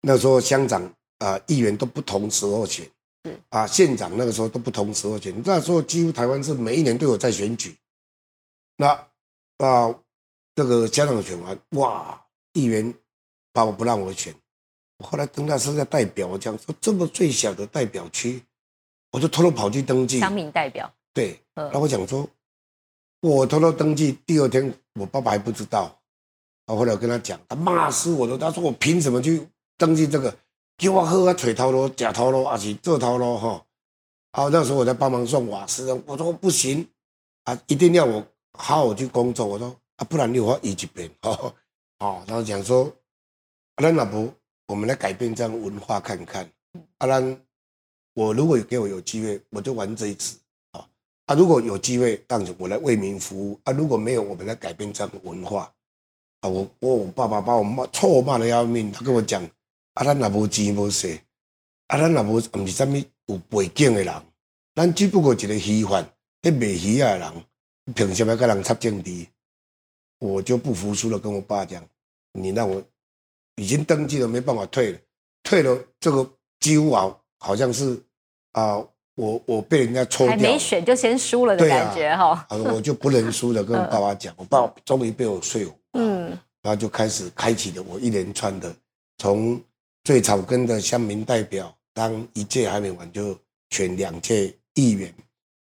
[0.00, 0.82] 那时候乡长
[1.18, 2.84] 啊、议员都不同时候选
[3.24, 5.34] 是，啊，县长那个时候都不同时候选。
[5.44, 7.76] 那时候几乎台湾是每一年都有在选举。
[8.76, 8.88] 那
[9.58, 9.94] 啊，
[10.54, 12.20] 这个乡长选完，哇，
[12.54, 12.92] 议员
[13.52, 14.34] 把我不让我选。
[14.98, 18.42] 我后来登到是在代表，我讲说这么最小的代表区，
[19.12, 20.18] 我就偷偷跑去登记。
[20.18, 22.28] 乡民代表，对，嗯然后我想说，
[23.20, 26.00] 我偷偷登记，第二天我爸爸还不知道，
[26.66, 29.46] 啊，后来我跟他讲，他骂死我了，他说我凭什么去
[29.76, 30.34] 登记这个？
[30.78, 33.66] 叫我喝啊腿头咯、假头咯，啊是这头咯哈？
[34.32, 36.88] 啊，那时候我在帮忙送瓦斯的，我说不行
[37.44, 38.26] 啊，一定要我
[38.58, 39.46] 好好去工作。
[39.46, 41.54] 我说啊，不然你我移一遍哦
[42.00, 42.90] 哦，然后讲说，
[43.76, 44.32] 阿兰老婆，
[44.68, 46.50] 我们来改变这样文化看看。
[46.98, 47.40] 啊，兰
[48.14, 50.38] 我如果有给我有机会，我就玩这一次。
[51.32, 55.72] 啊，如果有机会，让我来为民服务啊；如果没有，我们来改变这样的文化
[56.40, 56.48] 啊。
[56.50, 59.42] 我我我爸爸把我骂臭骂的要命，他跟我讲
[59.94, 61.18] 啊，咱若无钱无势，
[61.86, 64.14] 啊，咱若无毋是啥物有背景的人，
[64.74, 66.06] 咱只不过一个鱼贩，
[66.42, 67.32] 迄卖鱼仔的人，
[67.94, 69.26] 凭什么跟人插政治？
[70.18, 71.82] 我就不服输了，跟我爸讲，
[72.34, 72.82] 你让我
[73.56, 74.98] 已经登记了，没办法退了，
[75.42, 77.98] 退了这个几乎啊，好像是
[78.52, 82.46] 啊、我我被人家抽还没选就先输了的感觉哈。
[82.48, 86.28] 啊，我就不认输的 跟我爸爸讲，我爸爸终于被我说服，嗯，
[86.62, 88.74] 然后就开始开启了我一连串的，
[89.18, 89.60] 从
[90.04, 93.36] 最草根的乡民代表，当一届还没完就
[93.70, 95.12] 选两届议员，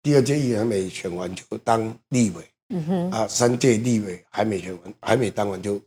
[0.01, 5.79] 第二届议员还没选完就当立委嗯哼，啊，三届立委还没选完，还没当完就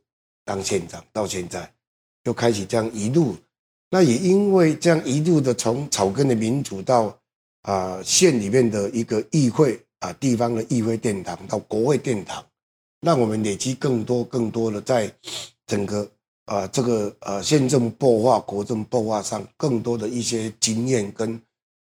[0.45, 1.69] 当县长，到现在
[2.23, 3.35] 就开始这样一路。
[3.91, 7.19] 那也因为这样一路的从草根的民主到
[7.63, 12.45] 啊、县里面的一个议会啊、地方的议会殿堂到国会殿堂，
[13.01, 15.13] 让我们累积更多更多的在
[15.67, 16.09] 整个
[16.47, 21.41] 啊、这个呃县政擘画、国政擘画上更多的一些经验跟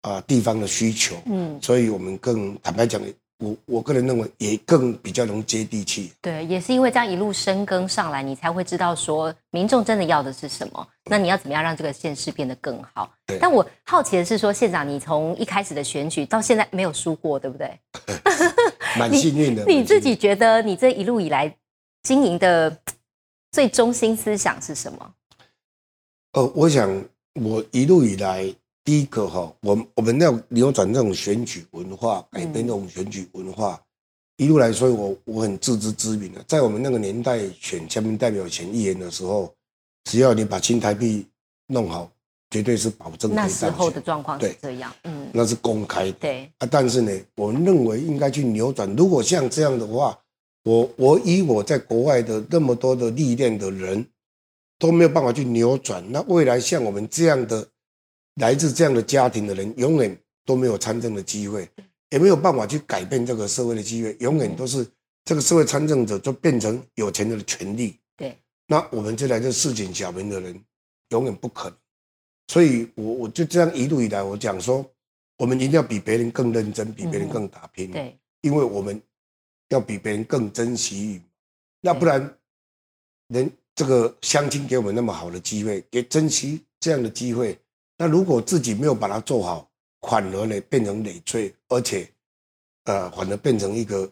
[0.01, 3.01] 啊、地方的需求，嗯，所以我们更坦白讲，
[3.43, 6.13] 我我个人认为也更比较能接地气。
[6.21, 10.87] 对，也是因为这样一路深耕上来，你才会知道说民众真的要的是什么。
[11.05, 13.37] 那你要怎么样让这个县市变得更好对？
[13.37, 17.77] 但我好奇的是说，县长，你从一开始的选举到现在没有输过，对不对？
[18.97, 19.65] 蛮幸运的。
[19.67, 21.53] 你自己觉得你这一路以来
[22.03, 22.77] 经营的
[23.51, 25.13] 最中心思想是什么？
[26.33, 28.53] 呃，我想我一路以来，
[28.83, 33.81] 第一个哈，我我们要扭转这种选举文化，改变这种选举文化，
[34.37, 39.53] 一路来说，我我很自知之明的，在我们那个年代选乡民代表选议员的时候，
[40.03, 41.25] 只要你把新台币
[41.67, 42.11] 弄好，
[42.49, 46.67] 绝对是保证那时候的状况是这样，嗯，那是公开的，对啊。
[46.69, 48.93] 但是呢，我们认为应该去扭转。
[48.97, 50.19] 如果像这样的话，
[50.65, 54.05] 我我以我在国外的那么多的历练的人，
[54.77, 56.03] 都没有办法去扭转。
[56.11, 57.65] 那未来像我们这样的
[58.35, 61.69] 来自这样的家庭的人，永远都没有参政的机会。
[62.09, 64.85] 也没有办法去改变这个社会的机会，永远都是
[65.25, 67.97] 这个社会参政者就变成有钱人的权利。
[68.15, 70.63] 对，那我们这来自市井小民的人，
[71.09, 71.77] 永远不可能。
[72.49, 74.85] 所以，我我就这样一路以来，我讲说，
[75.39, 77.89] 我们一定要比别人更认真，比别人更打拼。
[77.89, 79.01] 对，因为我们
[79.69, 81.19] 要比别人更珍惜，
[81.81, 82.37] 那不然，
[83.29, 87.57] 人这个乡亲给我们那么好的机会，给珍惜这样的机会，
[87.97, 89.69] 那如果自己没有把它做好。
[90.05, 92.05] 反而呢变成累赘，而且，
[92.83, 94.11] 呃，反而变成一个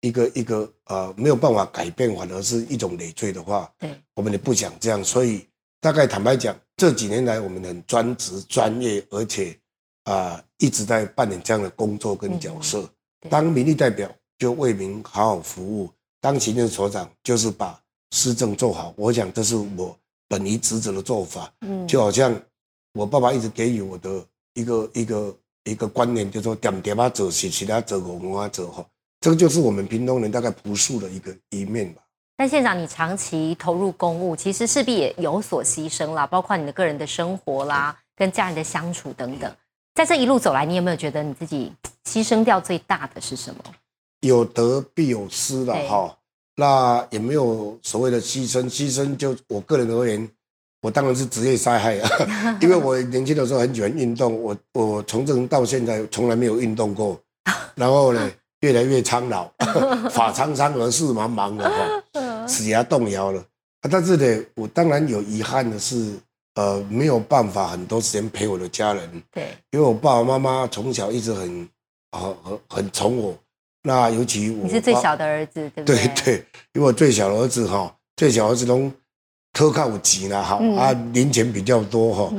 [0.00, 5.04] 一个一个呃没有办法改变，反而是一种累赘的话，对，我们也不想这样。
[5.04, 5.46] 所以
[5.80, 9.56] 大概坦白讲，这几年来我们很专职、专业，而且
[10.02, 12.84] 啊一直在扮演这样的工作跟角色。
[13.28, 15.88] 当民意代表就为民好好服务，
[16.20, 18.92] 当行政所长就是把施政做好。
[18.96, 19.96] 我想这是我
[20.26, 21.54] 本于职责的做法。
[21.60, 22.34] 嗯，就好像
[22.92, 24.24] 我爸爸一直给予我的。
[24.54, 28.84] 一个一个一个观念，就说点点啊走，其其他走我们啊走哈，
[29.20, 32.02] 这个就是我们屏东人大概朴素的一个一面吧。
[32.36, 39.50] 但县长，你长期投入公务，其实势必也有所牺牲啦，包括你的个人的生活啦，跟家人的相处等等。
[39.94, 41.72] 在这一路走来，你有没有觉得你自己
[42.04, 43.62] 牺牲掉最大的是什么？
[44.22, 46.18] 有得必有失了哈，
[46.56, 50.28] 那也没有所谓的牺牲，牺牲就我个人而言。
[50.82, 52.08] 我当然是职业灾害啊，
[52.60, 57.20] 因为我年轻的时候很喜欢运动，我我从政到现在从来没有运动过，
[57.76, 59.50] 然后呢越来越苍老，
[60.10, 63.40] 发苍苍而事茫茫的哈，齿牙动摇了
[63.82, 63.88] 啊。
[63.90, 66.14] 但是呢，我当然有遗憾的是，
[66.54, 69.22] 呃，没有办法很多时间陪我的家人。
[69.32, 71.68] 对，因为我爸爸妈妈从小一直很
[72.12, 73.36] 啊很很宠我，
[73.82, 75.96] 那尤其我你是最小的儿子，对不对？
[75.96, 76.34] 对对，
[76.72, 78.90] 因为我最小的儿子哈，最小儿子都。
[79.52, 82.34] 特靠有钱啦，哈啊，零钱比较多哈，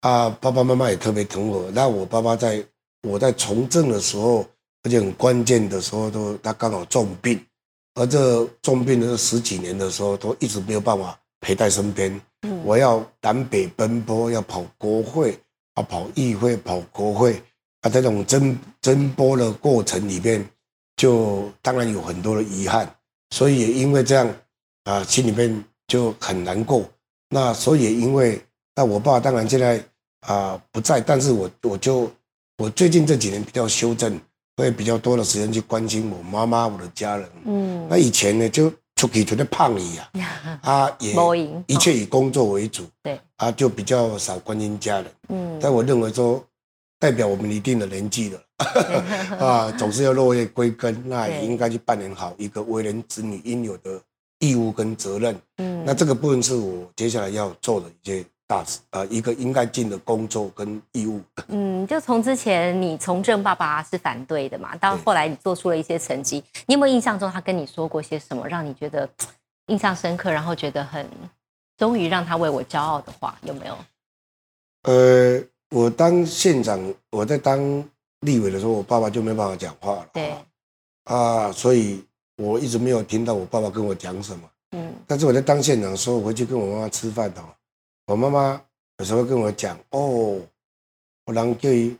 [0.00, 1.70] 啊，爸爸妈妈也特别疼我。
[1.72, 2.64] 那我爸爸在
[3.02, 4.46] 我在从政的时候，
[4.82, 7.38] 而且很关键的时候，都他刚好重病，
[7.94, 12.18] 而这重病的这十几年的时候，都一直没有办法陪在身边。
[12.64, 15.38] 我要南北奔波，要跑国会，
[15.74, 17.42] 啊跑议会，跑国会，
[17.82, 20.42] 啊，这种争争波的过程里面，
[20.96, 22.90] 就当然有很多的遗憾。
[23.34, 24.34] 所以也因为这样，
[24.84, 25.62] 啊，心里面。
[25.86, 26.84] 就很难过，
[27.30, 28.40] 那所以因为
[28.74, 29.82] 那我爸当然现在
[30.20, 32.10] 啊不在，但是我我就
[32.58, 34.18] 我最近这几年比较修正，
[34.56, 37.28] 会比较多的时间去关心我妈妈我的家人。
[37.44, 40.06] 嗯，那以前呢就出去觉得胖一样，
[40.62, 41.14] 啊也
[41.66, 45.06] 一切以工作为主，对，啊就比较少关心家人。
[45.28, 46.42] 嗯，但我认为说
[46.98, 48.40] 代表我们一定的年纪了，
[49.38, 54.00] 啊总是要落叶归根，那也应该去扮演好一个为人子女应有的。
[54.44, 61.20] 义务跟责任，嗯，那这个部分是我接下来要做的一些大事，呃，一个应该尽的工作跟义务。
[61.48, 69.08] 嗯，就从之前你从政，爸爸是反对的嘛，到后来你做出了一些成绩，你有没有印象中他跟你说过些什么，让你觉得
[69.68, 71.08] 印象深刻，然后觉得很
[71.78, 73.78] 终于让他为我骄傲的话，有没有？
[74.82, 76.78] 呃，我当县长，
[77.10, 77.58] 我在当
[78.20, 80.34] 立委的时候，我爸爸就没办法讲话了，对，
[81.04, 82.04] 啊，所以。
[82.36, 87.44] 我一直没有听到我爸爸跟我讲什么，嗯，但是我在当县长的时候，回去跟我妈妈吃饭哦，
[88.06, 88.60] 我妈妈
[88.98, 90.40] 有时候跟我讲，哦，
[91.26, 91.96] 我人叫伊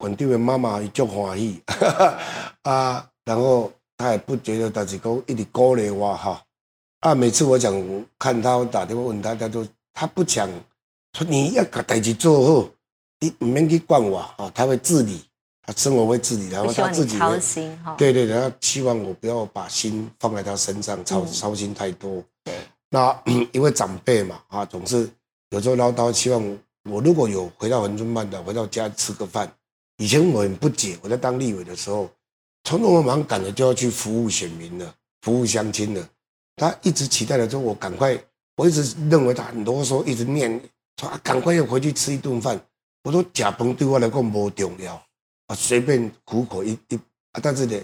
[0.00, 1.62] 稳定的妈妈，伊足欢喜，
[2.62, 6.44] 啊，然后他也不觉得，但是讲一直鼓励我哈，
[7.00, 7.74] 啊，每次我讲
[8.18, 10.48] 看他打电话问他，他都他不讲，
[11.14, 12.70] 说你要把代志做好，
[13.20, 15.24] 你唔免去管我啊，他会自理。
[15.68, 17.94] 他生活会自理，然后他自己操心哈。
[17.98, 22.24] 对对，然后希望我不要把心放在他身上，操操心太多。
[22.42, 22.54] 对，
[22.88, 23.14] 那
[23.52, 25.06] 因为长辈嘛，啊，总是
[25.50, 26.42] 有时候唠叨，希望
[26.84, 29.52] 我如果有回到恒春办的，回到家吃个饭。
[29.98, 32.08] 以前我很不解，我在当立委的时候，
[32.64, 36.08] 从我忙赶着就要去服务选民了，服务乡亲了。
[36.56, 38.18] 他一直期待的说，我赶快，
[38.56, 40.58] 我一直认为他很多时候一直念
[40.98, 42.58] 说，赶快要回去吃一顿饭。
[43.04, 44.98] 我说，假崩对我来讲不重要。
[45.48, 46.96] 啊，随便苦口一一
[47.32, 47.76] 啊，但是呢，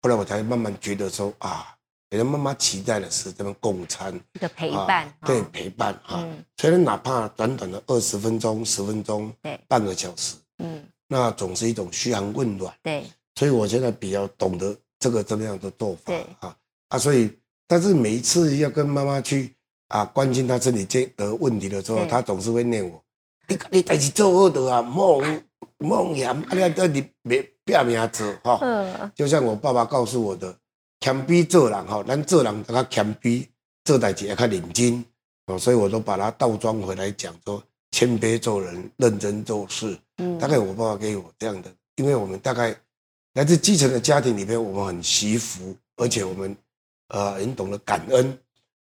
[0.00, 1.74] 后来我才慢慢觉得说啊，
[2.10, 6.24] 人妈妈期待的是这份共餐，一个陪伴，对陪伴啊，
[6.56, 13.04] 虽然哪怕短短的二十分钟、十分钟，对，半个小时，嗯，那总是一种嘘寒问暖，对，
[13.34, 16.26] 所以我现在比较懂得这个这么样的做法对。
[16.40, 16.56] 啊。
[16.88, 17.30] 啊，所以
[17.66, 19.52] 但是每一次要跟妈妈去
[19.88, 23.02] 啊关心她身体健的问题的时候，她总是会念我，
[23.48, 25.42] 你你代志做好的啊，梦
[25.78, 28.58] 梦言啊，你要你别拼命做哈。
[28.62, 30.56] 嗯，就像我爸爸告诉我的，
[31.00, 33.46] 谦卑做人哈，咱做人较谦卑，
[33.84, 35.04] 做代志要较认真
[35.46, 39.98] 哦，所以我都把它倒装回来讲说，谦卑做人，认真做事。
[40.18, 42.74] 嗯大概我爸爸给我这样的，因为我们大概
[43.34, 46.56] 来自基层的家庭里面，我们很惜福，而且我们
[47.08, 48.38] 呃很懂得感恩。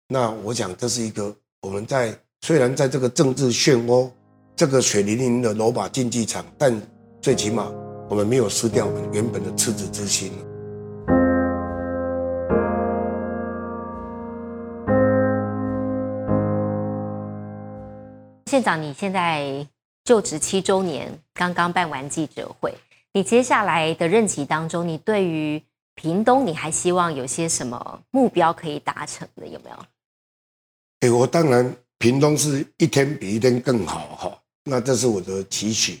[0.07, 4.09] 那我想这是一个我们在虽然在这个政治漩涡、
[4.57, 6.81] 这个血淋淋的罗马竞技场，但
[7.19, 7.69] 最起码
[8.09, 10.31] 我们没有失掉我们原本的赤子之心。
[18.45, 19.67] 县长，你现在
[20.05, 22.73] 就职七周年，刚刚办完记者会，
[23.11, 25.61] 你接下来的任期当中，你对于
[25.95, 29.45] 屏东，你还希望有些什么目标可以达成的？
[29.45, 29.75] 有没有？
[31.01, 35.99] 哎，我当然屏东是一天比一天更好哈，那这是我的期许。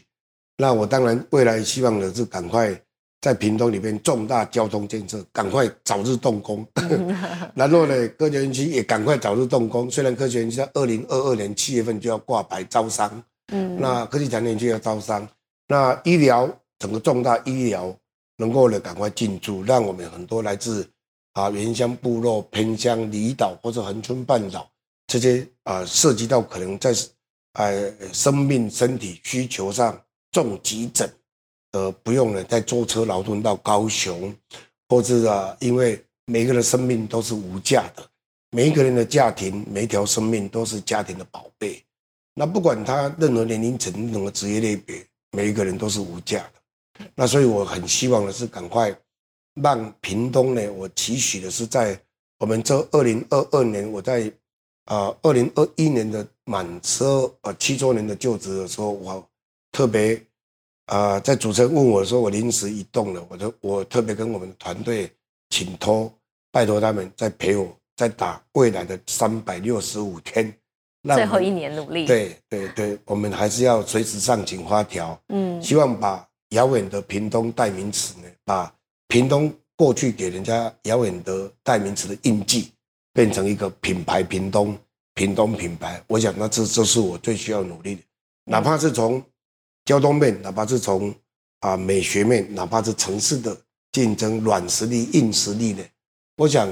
[0.57, 2.77] 那我当然未来希望的是赶快
[3.21, 6.65] 在屏东里面重大交通建设赶快早日动工，
[7.55, 9.89] 然后呢，科学园区也赶快早日动工。
[9.89, 15.27] 虽然科学园区在二零二二年七月份就要挂牌招商，嗯，那科技产业园区要招商，
[15.67, 16.49] 那医疗
[16.79, 17.95] 整个重大医疗
[18.37, 20.87] 能够呢赶快进驻，让我们很多来自
[21.33, 24.69] 啊原乡部落、偏乡、离岛或者恒春半岛
[25.07, 26.93] 这些啊涉及到可能在
[27.55, 29.99] 呃生命身体需求上
[30.31, 31.09] 重急诊，
[31.71, 34.33] 呃不用呢再坐车劳顿到高雄，
[34.87, 38.03] 或者啊因为每个人生命都是无价的，
[38.51, 41.81] 每一个人的家庭每一条生命都是家庭的宝贝。
[42.33, 47.05] 那不管他任何年龄层、任何职业类别，每一个人都是无价的。
[47.15, 48.93] 那所以我很希望的是，赶快
[49.61, 51.97] 让屏东呢，我期许的是在
[52.37, 54.29] 我们这二零二二年，我在
[54.85, 59.27] 啊二零二一年的满十二呃七周年的就职的时候，我
[59.71, 60.21] 特别
[60.85, 65.11] 啊、在主持人问我的时候，我临时移动了，我就我特别跟我们的团队
[65.49, 66.13] 请托，
[66.51, 70.45] 拜托他们再陪我，再打未来的三百六十五天，
[71.01, 78.71] 让我们最后一年努力。，对对对，我们还是要随时上紧花条，嗯，希望把遥远的屏东代名词呢，把
[79.07, 82.71] 屏东过去给人家遥远的代名词的印记，
[83.15, 84.77] 变成一个品牌屏东，
[85.13, 86.03] 屏东品牌。
[86.05, 88.01] 我想，那这这是我最需要努力的，
[88.43, 89.23] 哪怕是从
[89.85, 91.15] 交通面，哪怕是从
[91.61, 93.55] 啊美学面，哪怕是城市的
[93.93, 95.81] 竞争软实力、硬实力呢，
[96.35, 96.67] 我想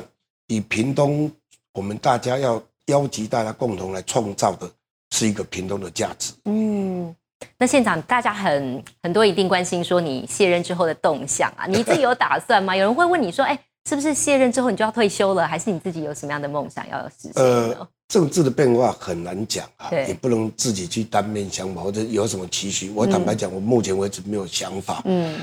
[0.48, 1.32] 以屏东，
[1.72, 4.70] 我们大家要邀集大家共同来创造的
[5.12, 6.34] 是一个屏东的价值。
[6.44, 7.16] 嗯，
[7.58, 12.76] 那县长，大家很很多一定关心说你卸任之后的动向啊，你自己有打算吗？
[12.76, 13.58] 有人会问你说，哎，
[13.88, 17.34] 是不是卸任之后你就要退休了，还是你自己有什么样的梦想要实现？
[17.36, 22.90] 呃，政治的变化很难讲啊，也不能自己去单面想法或者有什么期许。
[22.92, 25.02] 我坦白讲，我目前为止没有想法。
[25.06, 25.40] 嗯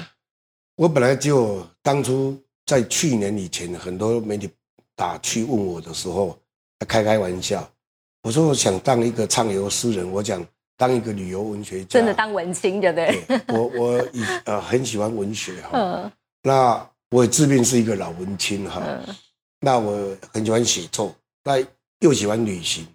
[0.77, 2.35] 我本来就当初
[2.65, 4.49] 在去年以前，很多媒体
[4.97, 6.39] 打去问我的时候，
[6.89, 7.69] 开开玩笑，
[8.23, 10.43] 我说我想当一个畅游诗人，我想
[10.79, 11.87] 当一个旅游文学家。
[11.91, 13.23] 真的当文青，对不对？
[13.27, 16.13] 对我我以呃很喜欢文学哈， 嗯
[16.43, 18.83] 那我也自命是一个老文青哈。
[18.85, 19.15] 嗯
[19.63, 21.63] 那我很喜欢写作，那
[21.99, 22.87] 又喜欢旅行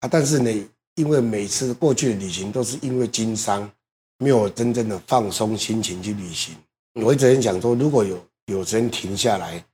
[0.00, 0.50] 啊，但是呢，
[0.96, 3.70] 因为每次过去的旅行都是因为经商，
[4.18, 6.56] 没有真正的放松心情去旅行。
[6.94, 9.64] 我一直很想说，如果有有时间停下来，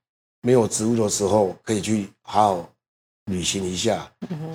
[0.43, 2.71] 没有职务的时候，可以去好好
[3.31, 4.07] 旅行一下。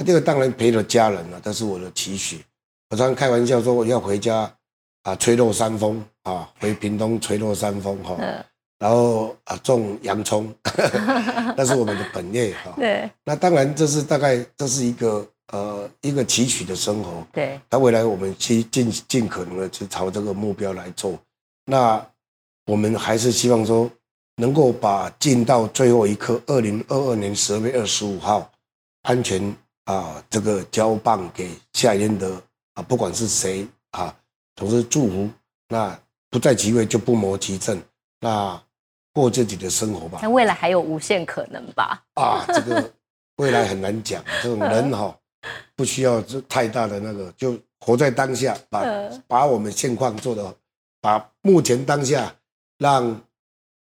[0.06, 2.46] 这个当然陪了家人了，这是我的期许。
[2.92, 4.56] 我常常开玩笑说，我要回家
[5.02, 8.16] 啊，吹落山风啊，回屏东吹落山风哈。
[8.20, 8.46] 嗯，
[8.82, 10.52] 然后啊种洋葱，
[11.56, 12.74] 那是我们的本业哈。
[12.78, 21.14] 对那当然这是大概这是一个呃一个崎岖的生活，对，那未来我们去尽尽可能的去朝这个目标来做。
[21.66, 22.04] 那
[22.66, 23.88] 我们还是希望说
[24.38, 28.52] 能够把进到最后一刻，二零二二年十二月二十五号
[29.04, 29.56] 安全
[29.86, 32.42] 啊这个交棒给下一任的
[32.74, 34.12] 啊不管是谁啊，
[34.56, 35.30] 总是祝福。
[35.70, 35.96] 那
[36.32, 37.80] 不在其位就不谋其政，
[38.20, 38.62] 那
[39.14, 40.30] 过自己的生活吧那。
[40.30, 42.02] 未来还有无限可能吧？
[42.16, 42.92] 啊，这个
[43.38, 45.16] 未来很难讲，这种人哈、
[45.76, 50.56] 不需要这太大的那个，就活在当下，把嗯把我们现况做的，
[51.02, 52.34] 把目前当下
[52.78, 53.20] 让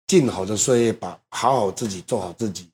[0.07, 2.69] 尽好的岁月，把好好自己做好自己。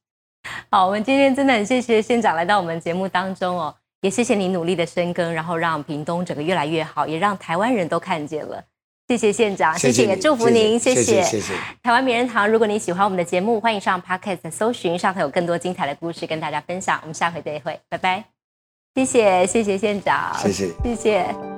[0.71, 8.65] 好，我们今天真的很谢谢县长来到我们节目当中哦，也谢谢你努力的深耕，然后让屏东整个越来越好，也让台湾人都看见了
[9.09, 11.55] 谢谢县长，谢谢，也祝福您，谢谢谢谢。
[11.83, 16.99] 台湾名人堂，如果你喜欢我们的节目，欢迎上 Podcast 搜寻，上头有更多精彩的故事跟大家分享。
[17.01, 18.23] 我们下回再会，拜拜。
[18.95, 21.58] 谢谢，谢谢县长，谢谢，谢谢。